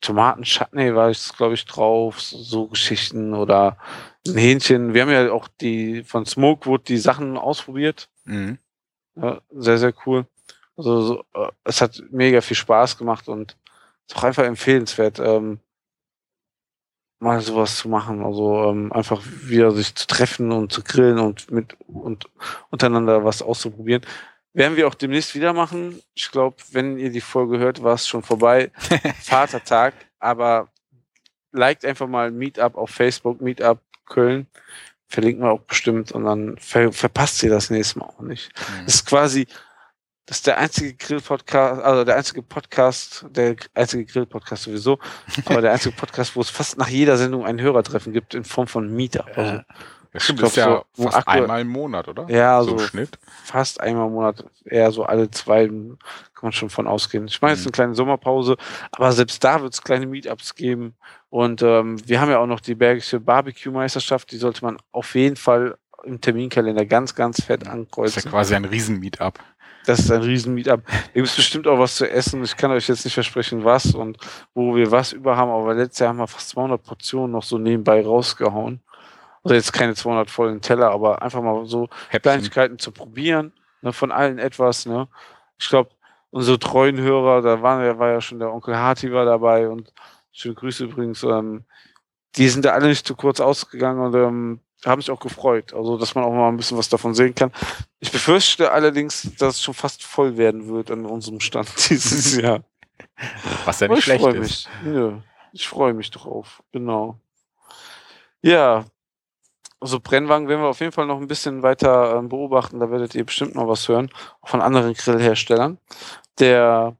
[0.00, 3.78] Tomaten-Chutney war ich, glaube ich, drauf, so, so Geschichten oder
[4.26, 4.92] ein Hähnchen.
[4.92, 8.10] Wir haben ja auch die von Smokewood die Sachen ausprobiert.
[8.24, 8.58] Mhm.
[9.14, 10.26] Ja, sehr, sehr cool.
[10.76, 13.56] Also so, äh, es hat mega viel Spaß gemacht und
[14.06, 15.60] ist auch einfach empfehlenswert, ähm,
[17.18, 18.24] mal sowas zu machen.
[18.24, 22.28] Also ähm, einfach wieder sich zu treffen und zu grillen und mit und
[22.70, 24.02] untereinander was auszuprobieren.
[24.52, 26.00] Werden wir auch demnächst wieder machen.
[26.14, 28.70] Ich glaube, wenn ihr die Folge hört, war es schon vorbei.
[29.22, 30.68] Vatertag, aber
[31.52, 34.46] liked einfach mal Meetup auf Facebook, Meetup Köln.
[35.08, 38.50] Verlinken wir auch bestimmt und dann ver verpasst ihr das nächste Mal auch nicht.
[38.58, 38.84] Mhm.
[38.86, 39.46] Das ist quasi,
[40.26, 44.98] das ist der einzige Grill-Podcast, also der einzige Podcast, der einzige Grill-Podcast sowieso,
[45.46, 48.66] aber der einzige Podcast, wo es fast nach jeder Sendung ein Hörertreffen gibt in Form
[48.66, 49.26] von Meetup.
[49.36, 49.60] Also
[50.12, 52.26] Das stimmt, das ist ja so, fast aktuell- einmal im Monat, oder?
[52.28, 53.18] Ja, so so im Schnitt.
[53.44, 55.96] fast einmal im Monat, eher so alle zwei, kann
[56.42, 57.26] man schon von ausgehen.
[57.28, 57.68] Ich meine, es ist Mhm.
[57.68, 58.56] eine kleine Sommerpause,
[58.92, 60.94] aber selbst da wird es kleine Meetups geben.
[61.30, 65.36] Und ähm, wir haben ja auch noch die Bergische Barbecue-Meisterschaft, die sollte man auf jeden
[65.36, 68.22] Fall im Terminkalender ganz, ganz fett Das ist ankreuzen.
[68.24, 69.38] ja quasi ein Riesen-Meetup.
[69.86, 70.82] Das ist ein riesen Meetup.
[70.86, 72.42] Da gibt es bestimmt auch was zu essen.
[72.44, 74.18] Ich kann euch jetzt nicht versprechen, was und
[74.52, 77.56] wo wir was über haben, aber letztes Jahr haben wir fast 200 Portionen noch so
[77.56, 78.80] nebenbei rausgehauen.
[79.44, 82.20] Also jetzt keine 200 vollen Teller, aber einfach mal so Häppchen.
[82.32, 83.52] Kleinigkeiten zu probieren.
[83.82, 85.06] Ne, von allen etwas, ne?
[85.58, 85.90] Ich glaube,
[86.30, 89.92] unsere treuen Hörer, da war, ja- war ja schon der Onkel Harti war dabei und
[90.32, 91.64] schöne Grüße übrigens, ähm,
[92.34, 95.72] die sind da alle nicht zu kurz ausgegangen und ähm, haben sich auch gefreut.
[95.72, 97.52] Also, dass man auch mal ein bisschen was davon sehen kann.
[98.00, 102.62] Ich befürchte allerdings, dass es schon fast voll werden wird an unserem Stand dieses Jahr.
[103.64, 104.40] Was ja nicht ich schlecht freue ist.
[104.40, 104.68] mich.
[104.84, 105.18] Nö,
[105.52, 106.62] ich freue mich drauf.
[106.72, 107.18] Genau.
[108.42, 108.84] Ja.
[109.78, 112.80] Also Brennwagen werden wir auf jeden Fall noch ein bisschen weiter ähm, beobachten.
[112.80, 114.10] Da werdet ihr bestimmt noch was hören.
[114.40, 115.78] Auch von anderen Grillherstellern.
[116.38, 116.96] Der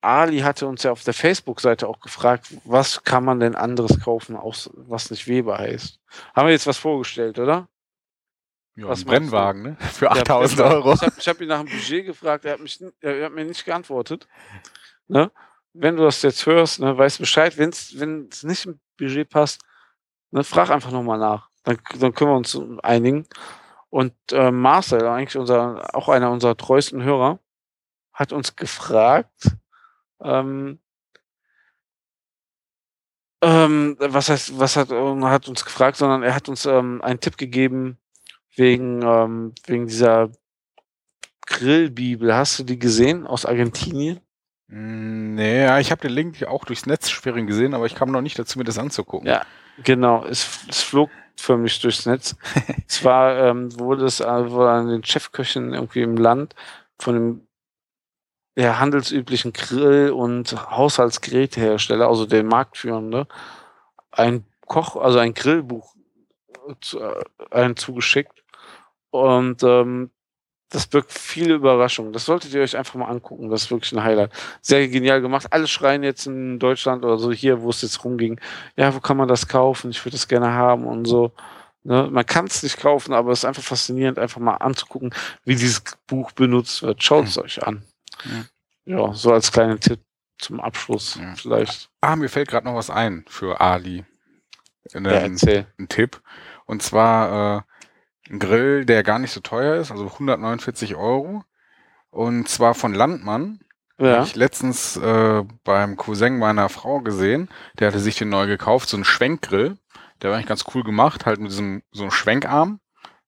[0.00, 4.36] Ali hatte uns ja auf der Facebook-Seite auch gefragt, was kann man denn anderes kaufen,
[4.36, 6.00] was nicht Weber heißt.
[6.34, 7.68] Haben wir jetzt was vorgestellt, oder?
[8.76, 9.30] Ja, Was ein meinst du?
[9.32, 9.76] Brennwagen, ne?
[9.92, 10.82] Für Ja, 8000 Brennwagen.
[10.82, 10.94] Euro.
[10.94, 13.64] Ich habe hab ihn nach dem Budget gefragt, er hat, mich, er hat mir nicht
[13.64, 14.28] geantwortet.
[15.08, 15.32] Ne?
[15.72, 19.62] Wenn du das jetzt hörst, ne, weißt Bescheid, wenn es nicht im Budget passt,
[20.30, 21.48] ne, frag einfach nochmal nach.
[21.64, 23.26] Dann, dann können wir uns einigen.
[23.90, 27.40] Und äh, Marcel, eigentlich unser, auch einer unserer treuesten Hörer,
[28.12, 29.56] hat uns gefragt,
[30.22, 30.78] ähm,
[33.40, 37.20] ähm, was heißt, was hat, äh, hat uns gefragt, sondern er hat uns ähm, einen
[37.20, 37.98] Tipp gegeben
[38.56, 40.30] wegen, ähm, wegen dieser
[41.46, 42.34] Grillbibel.
[42.34, 44.20] Hast du die gesehen aus Argentinien?
[44.66, 48.10] Mm, Nee, ja, ich habe den Link auch durchs Netz sperren gesehen, aber ich kam
[48.10, 49.28] noch nicht dazu, mir das anzugucken.
[49.28, 49.46] Ja.
[49.84, 52.34] Genau, es, es flog förmlich durchs Netz.
[52.88, 56.56] Zwar ähm, wurde es äh, an den Chefköchen irgendwie im Land
[56.98, 57.47] von dem
[58.58, 63.28] der handelsüblichen Grill- und Haushaltsgerätehersteller, also der Marktführende,
[64.10, 65.94] ein Koch, also ein Grillbuch
[66.80, 68.42] zu, äh, einen zugeschickt.
[69.10, 70.10] Und ähm,
[70.70, 72.12] das birgt viele Überraschungen.
[72.12, 73.48] Das solltet ihr euch einfach mal angucken.
[73.48, 74.32] Das ist wirklich ein Highlight.
[74.60, 75.46] Sehr genial gemacht.
[75.50, 78.40] Alle schreien jetzt in Deutschland oder so hier, wo es jetzt rumging.
[78.74, 79.92] Ja, wo kann man das kaufen?
[79.92, 81.30] Ich würde das gerne haben und so.
[81.84, 82.08] Ne?
[82.10, 85.80] Man kann es nicht kaufen, aber es ist einfach faszinierend, einfach mal anzugucken, wie dieses
[86.08, 87.04] Buch benutzt wird.
[87.04, 87.84] Schaut es euch an.
[88.84, 90.00] Ja, so als kleiner Tipp
[90.38, 91.34] zum Abschluss Ja.
[91.34, 91.90] vielleicht.
[92.00, 94.04] Ah, mir fällt gerade noch was ein für Ali.
[94.94, 95.66] Ähm, Ja, erzähl.
[95.78, 96.20] ein Tipp.
[96.64, 101.44] Und zwar äh, ein Grill, der gar nicht so teuer ist, also 149 Euro.
[102.10, 103.60] Und zwar von Landmann.
[103.98, 104.18] Ja.
[104.18, 107.48] Hab ich letztens äh, beim Cousin meiner Frau gesehen.
[107.78, 109.76] Der hatte sich den neu gekauft, so einen Schwenkgrill.
[110.22, 112.80] Der war eigentlich ganz cool gemacht, halt mit diesem so einem Schwenkarm,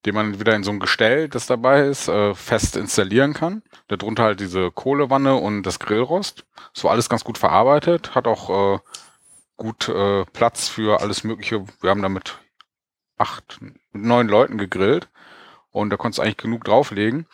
[0.06, 3.62] den man wieder in so ein Gestell, das dabei ist, äh, fest installieren kann.
[3.88, 6.46] Darunter halt diese Kohlewanne und das Grillrost.
[6.74, 8.78] Das war alles ganz gut verarbeitet, hat auch äh,
[9.56, 11.64] gut äh, Platz für alles Mögliche.
[11.80, 12.38] Wir haben damit
[13.18, 13.60] acht,
[13.92, 15.08] neun Leuten gegrillt
[15.70, 17.26] und da konntest du eigentlich genug drauflegen.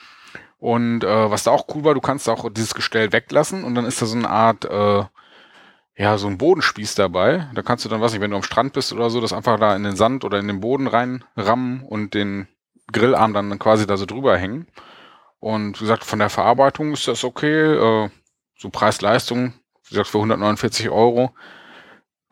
[0.58, 3.84] Und äh, was da auch cool war, du kannst auch dieses Gestell weglassen und dann
[3.84, 5.04] ist da so eine Art, äh,
[5.98, 7.48] ja, so ein Bodenspieß dabei.
[7.54, 9.58] Da kannst du dann, was nicht, wenn du am Strand bist oder so, das einfach
[9.60, 12.48] da in den Sand oder in den Boden reinrammen und den
[12.92, 14.66] Grillarm dann quasi da so drüber hängen.
[15.38, 17.74] Und wie gesagt, von der Verarbeitung ist das okay.
[17.74, 18.10] Äh,
[18.58, 19.52] so Preis-Leistung,
[19.84, 21.34] wie gesagt, für 149 Euro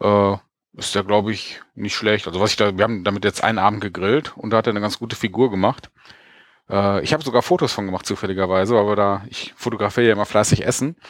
[0.00, 0.36] äh,
[0.76, 2.26] ist der, glaube ich, nicht schlecht.
[2.26, 4.70] Also was ich da, wir haben damit jetzt einen Abend gegrillt und da hat er
[4.70, 5.90] eine ganz gute Figur gemacht.
[6.68, 10.66] Äh, ich habe sogar Fotos von gemacht, zufälligerweise, wir da, ich fotografiere ja immer fleißig
[10.66, 10.96] Essen.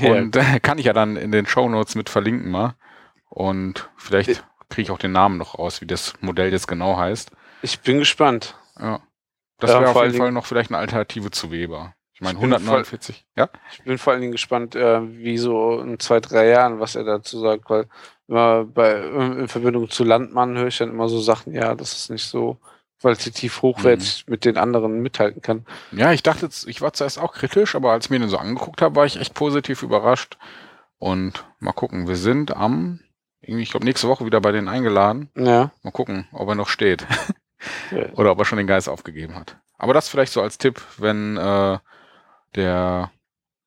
[0.00, 0.10] Ja.
[0.14, 2.74] Und äh, kann ich ja dann in den Shownotes mit verlinken mal.
[3.28, 7.30] Und vielleicht kriege ich auch den Namen noch raus, wie das Modell jetzt genau heißt.
[7.62, 8.57] Ich bin gespannt.
[8.80, 9.00] Ja.
[9.58, 11.94] Das Ja, wäre auf jeden Fall noch vielleicht eine Alternative zu Weber.
[12.14, 13.48] Ich meine, Ich bin voll- 149, ja?
[13.72, 17.04] Ich bin vor allen Dingen gespannt, äh, wie so in zwei, drei Jahren, was er
[17.04, 17.86] dazu sagt, weil
[18.26, 22.08] immer bei, in Verbindung zu Landmann höre ich dann immer so Sachen, ja, dass es
[22.10, 22.58] nicht so
[23.00, 24.30] qualitativ hochwertig Mhm.
[24.32, 25.64] mit den anderen mithalten kann.
[25.92, 28.82] Ja, ich dachte, ich war zuerst auch kritisch, aber als ich mir den so angeguckt
[28.82, 30.36] habe, war ich echt positiv überrascht.
[30.98, 32.98] Und mal gucken, wir sind am,
[33.40, 35.30] irgendwie, ich glaube, nächste Woche wieder bei denen eingeladen.
[35.36, 35.70] Ja.
[35.84, 37.06] Mal gucken, ob er noch steht.
[37.90, 38.10] Ja.
[38.14, 39.56] Oder ob er schon den Geist aufgegeben hat.
[39.78, 41.78] Aber das vielleicht so als Tipp, wenn äh,
[42.54, 43.10] der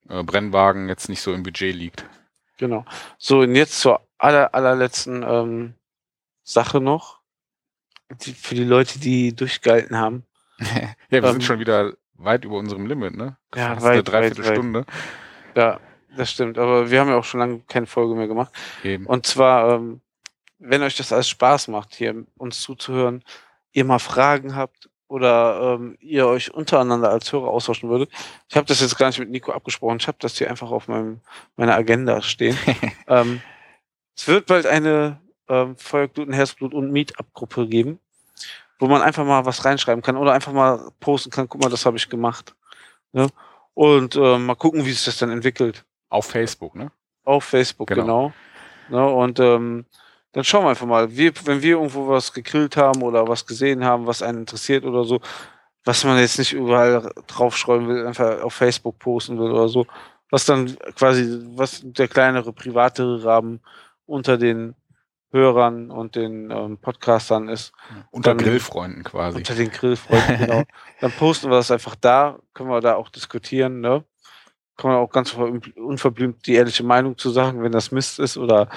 [0.10, 2.06] äh, Brennwagen jetzt nicht so im Budget liegt.
[2.58, 2.86] Genau.
[3.18, 5.74] So, und jetzt zur aller, allerletzten ähm,
[6.44, 7.20] Sache noch.
[8.10, 10.26] Die, für die Leute, die durchgehalten haben.
[10.60, 13.38] ja, wir Ähm, sind schon wieder weit über unserem Limit, ne?
[13.56, 14.86] Ja, Fast weit, eine Dreiviertelstunde.
[15.56, 15.80] Ja,
[16.16, 16.58] das stimmt.
[16.58, 18.54] Aber wir haben ja auch schon lange keine Folge mehr gemacht.
[18.84, 19.06] Eben.
[19.06, 20.02] Und zwar, ähm,
[20.60, 23.24] wenn euch das alles Spaß macht, hier uns zuzuhören,
[23.72, 28.09] ihr mal Fragen habt oder ähm, ihr euch untereinander als Hörer austauschen würdet.
[28.47, 29.97] Ich habe das jetzt gar nicht mit Nico abgesprochen.
[29.99, 31.19] Ich habe das hier einfach auf meinem,
[31.57, 32.57] meiner Agenda stehen.
[33.07, 33.41] ähm,
[34.15, 35.19] es wird bald eine
[35.49, 37.99] ähm, Feuergluten, Herzblut und Meetup-Gruppe geben,
[38.80, 41.86] wo man einfach mal was reinschreiben kann oder einfach mal posten kann, guck mal, das
[41.86, 42.55] habe ich gemacht.
[43.11, 43.28] Ne?
[43.74, 46.91] Und ähm, mal gucken, wie sich das dann entwickelt Auf Facebook, ne?
[47.24, 48.03] auf Facebook, Genau.
[48.03, 48.34] genau.
[48.89, 49.86] Ne, und ähm,
[50.34, 53.84] dann schauen wir einfach mal, wir, wenn wir irgendwo was gegrillt haben oder was gesehen
[53.84, 55.19] haben, was einen interessiert oder so,
[55.84, 59.86] was man jetzt nicht überall draufschreiben will, einfach auf Facebook posten will oder so.
[60.29, 63.59] Was dann quasi, was der kleinere, privatere Rahmen
[64.05, 64.75] unter den
[65.34, 67.71] Hörern und den ähm, Podcastern ist.
[68.11, 69.38] Unter Dann- Grillfreunden quasi.
[69.38, 70.63] Unter den Grillfreunden, genau.
[71.01, 74.03] Dann posten wir das einfach da, können wir da auch diskutieren, ne?
[74.77, 78.38] Kann man auch ganz ver- unverblümt die ehrliche Meinung zu sagen, wenn das Mist ist
[78.38, 78.67] oder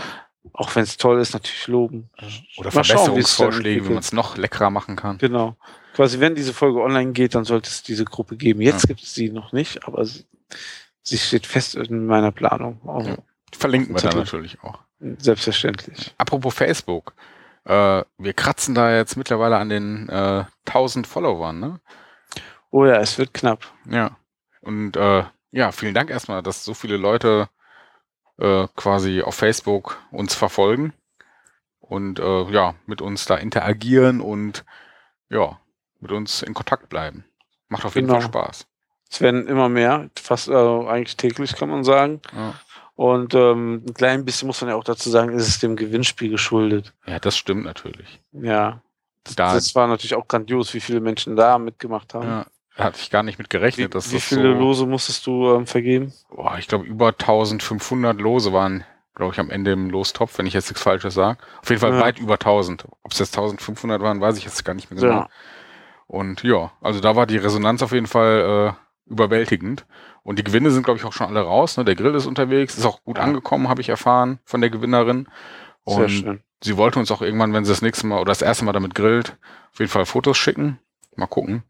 [0.53, 2.11] auch wenn es toll ist, natürlich loben.
[2.59, 5.19] Oder Mal schauen, wie Verbesserungsvorschläge, wie man es noch leckerer machen kann.
[5.19, 5.57] Genau.
[5.95, 8.61] Quasi, wenn diese Folge online geht, dann sollte es diese Gruppe geben.
[8.61, 8.89] Jetzt Ja.
[8.89, 10.25] gibt es sie noch nicht, aber sie,
[11.03, 12.81] sie steht fest in meiner Planung.
[12.87, 13.17] Also, Ja.
[13.57, 14.17] Verlinken wir Titel.
[14.19, 14.81] natürlich auch.
[15.19, 16.15] Selbstverständlich.
[16.19, 17.15] Apropos Facebook.
[17.65, 21.81] Äh, wir kratzen da jetzt mittlerweile an den äh, 1000 Followern, ne?
[22.71, 23.65] Oh ja, es wird knapp.
[23.89, 24.17] Ja.
[24.61, 27.49] Und äh, ja, vielen Dank erstmal, dass so viele Leute
[28.39, 30.93] äh, quasi auf Facebook uns verfolgen
[31.81, 34.65] und äh, ja, mit uns da interagieren und
[35.31, 35.59] ja,
[36.01, 37.25] mit uns in Kontakt bleiben.
[37.69, 38.21] Macht auf jeden Genau.
[38.21, 38.67] Fall Spaß.
[39.11, 42.21] Es werden immer mehr, fast äh, eigentlich täglich, kann man sagen.
[42.35, 42.55] Ja.
[42.97, 46.31] Und ähm, ein klein bisschen muss man ja auch dazu sagen, ist es dem Gewinnspiel
[46.31, 46.93] geschuldet.
[47.07, 48.21] ja, das stimmt natürlich.
[48.33, 48.81] Ja.
[49.25, 52.27] Das, Da- das war natürlich auch grandios, wie viele Menschen da mitgemacht haben.
[52.29, 52.47] Ja,
[52.77, 55.55] hatte ich gar nicht mit Wie, gerechnet, dass wie das viele so, Lose musstest du
[55.55, 56.13] ähm, vergeben?
[56.29, 60.55] boah, ich glaube über 1500 Lose waren, glaube ich, am Ende im Lostopf, wenn ich
[60.55, 61.39] jetzt nichts Falsches sage.
[61.63, 62.01] Auf jeden Fall Ja.
[62.01, 62.87] weit über 1000.
[63.03, 65.21] Ob es jetzt 1500 waren, weiß ich jetzt gar nicht mehr genau.
[65.23, 65.29] Ja.
[66.07, 69.87] Und ja, also da war die Resonanz auf jeden Fall äh, überwältigend.
[70.23, 71.77] Und die Gewinne sind, glaube ich, auch schon alle raus.
[71.77, 71.85] Ne?
[71.85, 75.29] Der Grill ist unterwegs, ist auch gut angekommen, habe ich erfahren von der Gewinnerin.
[75.87, 76.41] Sehr Und schön.
[76.63, 78.95] sie wollte uns auch irgendwann, wenn sie das nächste Mal oder das erste Mal damit
[78.95, 79.37] grillt,
[79.73, 80.79] auf jeden Fall Fotos schicken.
[81.17, 81.63] Mal gucken.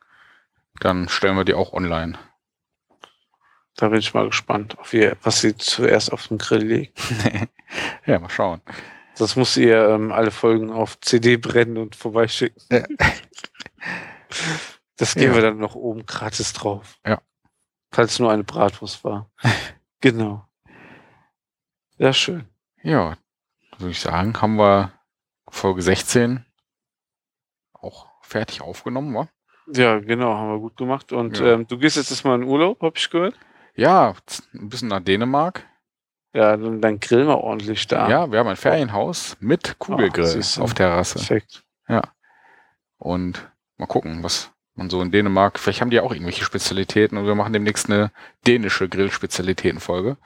[0.81, 2.19] Dann stellen wir die auch online.
[3.77, 7.01] Da bin ich mal gespannt, auf ihr, was sie zuerst auf den Grill legt.
[8.07, 8.61] ja, mal schauen.
[9.17, 12.63] Das muss ihr ähm, alle Folgen auf CD brennen und vorbeischicken.
[12.71, 12.85] Ja.
[14.97, 15.35] Das geben Ja.
[15.35, 16.99] wir dann noch oben gratis drauf.
[17.05, 17.21] Ja.
[17.91, 19.29] Falls nur eine Bratwurst war.
[20.01, 20.47] genau.
[21.97, 22.49] Ja, schön.
[22.83, 23.17] Ja,
[23.79, 24.93] würde ich sagen, haben wir
[25.49, 26.45] Folge 16
[27.73, 29.29] auch fertig aufgenommen, wa?
[29.73, 31.13] Ja, genau, haben wir gut gemacht.
[31.13, 31.55] Und Ja.
[31.55, 33.35] ähm, du gehst jetzt erstmal in Urlaub, hab ich gehört.
[33.75, 34.15] Ja,
[34.55, 35.65] ein bisschen nach Dänemark.
[36.33, 38.09] Ja, dann, dann grillen wir ordentlich da.
[38.09, 40.63] Ja, wir haben ein Ferienhaus mit Kugelgrill du.
[40.63, 41.19] auf Terrasse.
[41.19, 41.63] Perfekt.
[42.99, 47.27] Und mal gucken, was man so in Dänemark, vielleicht haben die auch irgendwelche Spezialitäten und
[47.27, 48.11] wir machen demnächst eine
[48.47, 50.17] dänische Grillspezialitätenfolge.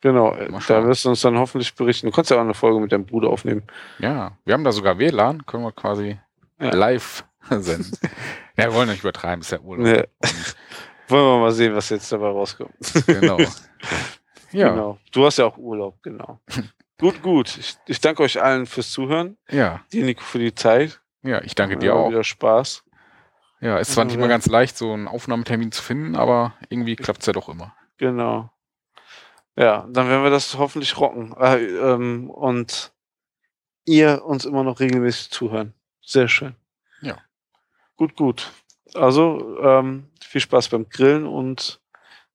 [0.00, 2.06] Genau, äh, da wirst du uns dann hoffentlich berichten.
[2.06, 3.62] Du kannst ja auch eine Folge mit deinem Bruder aufnehmen.
[3.98, 6.18] Ja, wir haben da sogar WLAN, können wir quasi
[6.60, 6.74] Ja.
[6.74, 7.24] live
[7.62, 7.90] senden.
[8.56, 9.86] ja, wir wollen nicht übertreiben, ist ja Urlaub.
[9.86, 10.08] Und,
[11.10, 12.74] Wollen wir mal sehen, was jetzt dabei rauskommt.
[13.06, 13.38] genau.
[14.50, 14.98] Ja, Genau.
[15.12, 16.40] Du hast ja auch Urlaub, genau.
[16.98, 17.54] gut, gut.
[17.58, 19.36] Ich, ich danke euch allen fürs Zuhören.
[19.50, 21.02] ja, Dir, Nico, für die Zeit.
[21.22, 22.08] ja, ich danke War dir auch.
[22.08, 22.82] Wieder Spaß.
[23.60, 24.20] Ja, ist zwar nicht Ja.
[24.20, 27.74] immer ganz leicht, so einen Aufnahmetermin zu finden, aber irgendwie klappt es ja doch immer.
[27.98, 28.50] Genau.
[29.54, 31.34] Ja, dann werden wir das hoffentlich rocken.
[31.38, 32.92] Äh, ähm, und
[33.84, 35.74] ihr uns immer noch regelmäßig zuhören.
[36.00, 36.54] Sehr schön.
[37.98, 38.06] Ja.
[38.06, 38.52] Gut, gut.
[38.94, 41.80] Also, ähm, viel Spaß beim Grillen und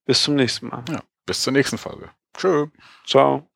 [0.04, 0.84] bis zum nächsten Mal.
[1.26, 2.10] Bis zur nächsten Folge.
[2.36, 2.66] Tschö.
[3.06, 3.48] Ciao.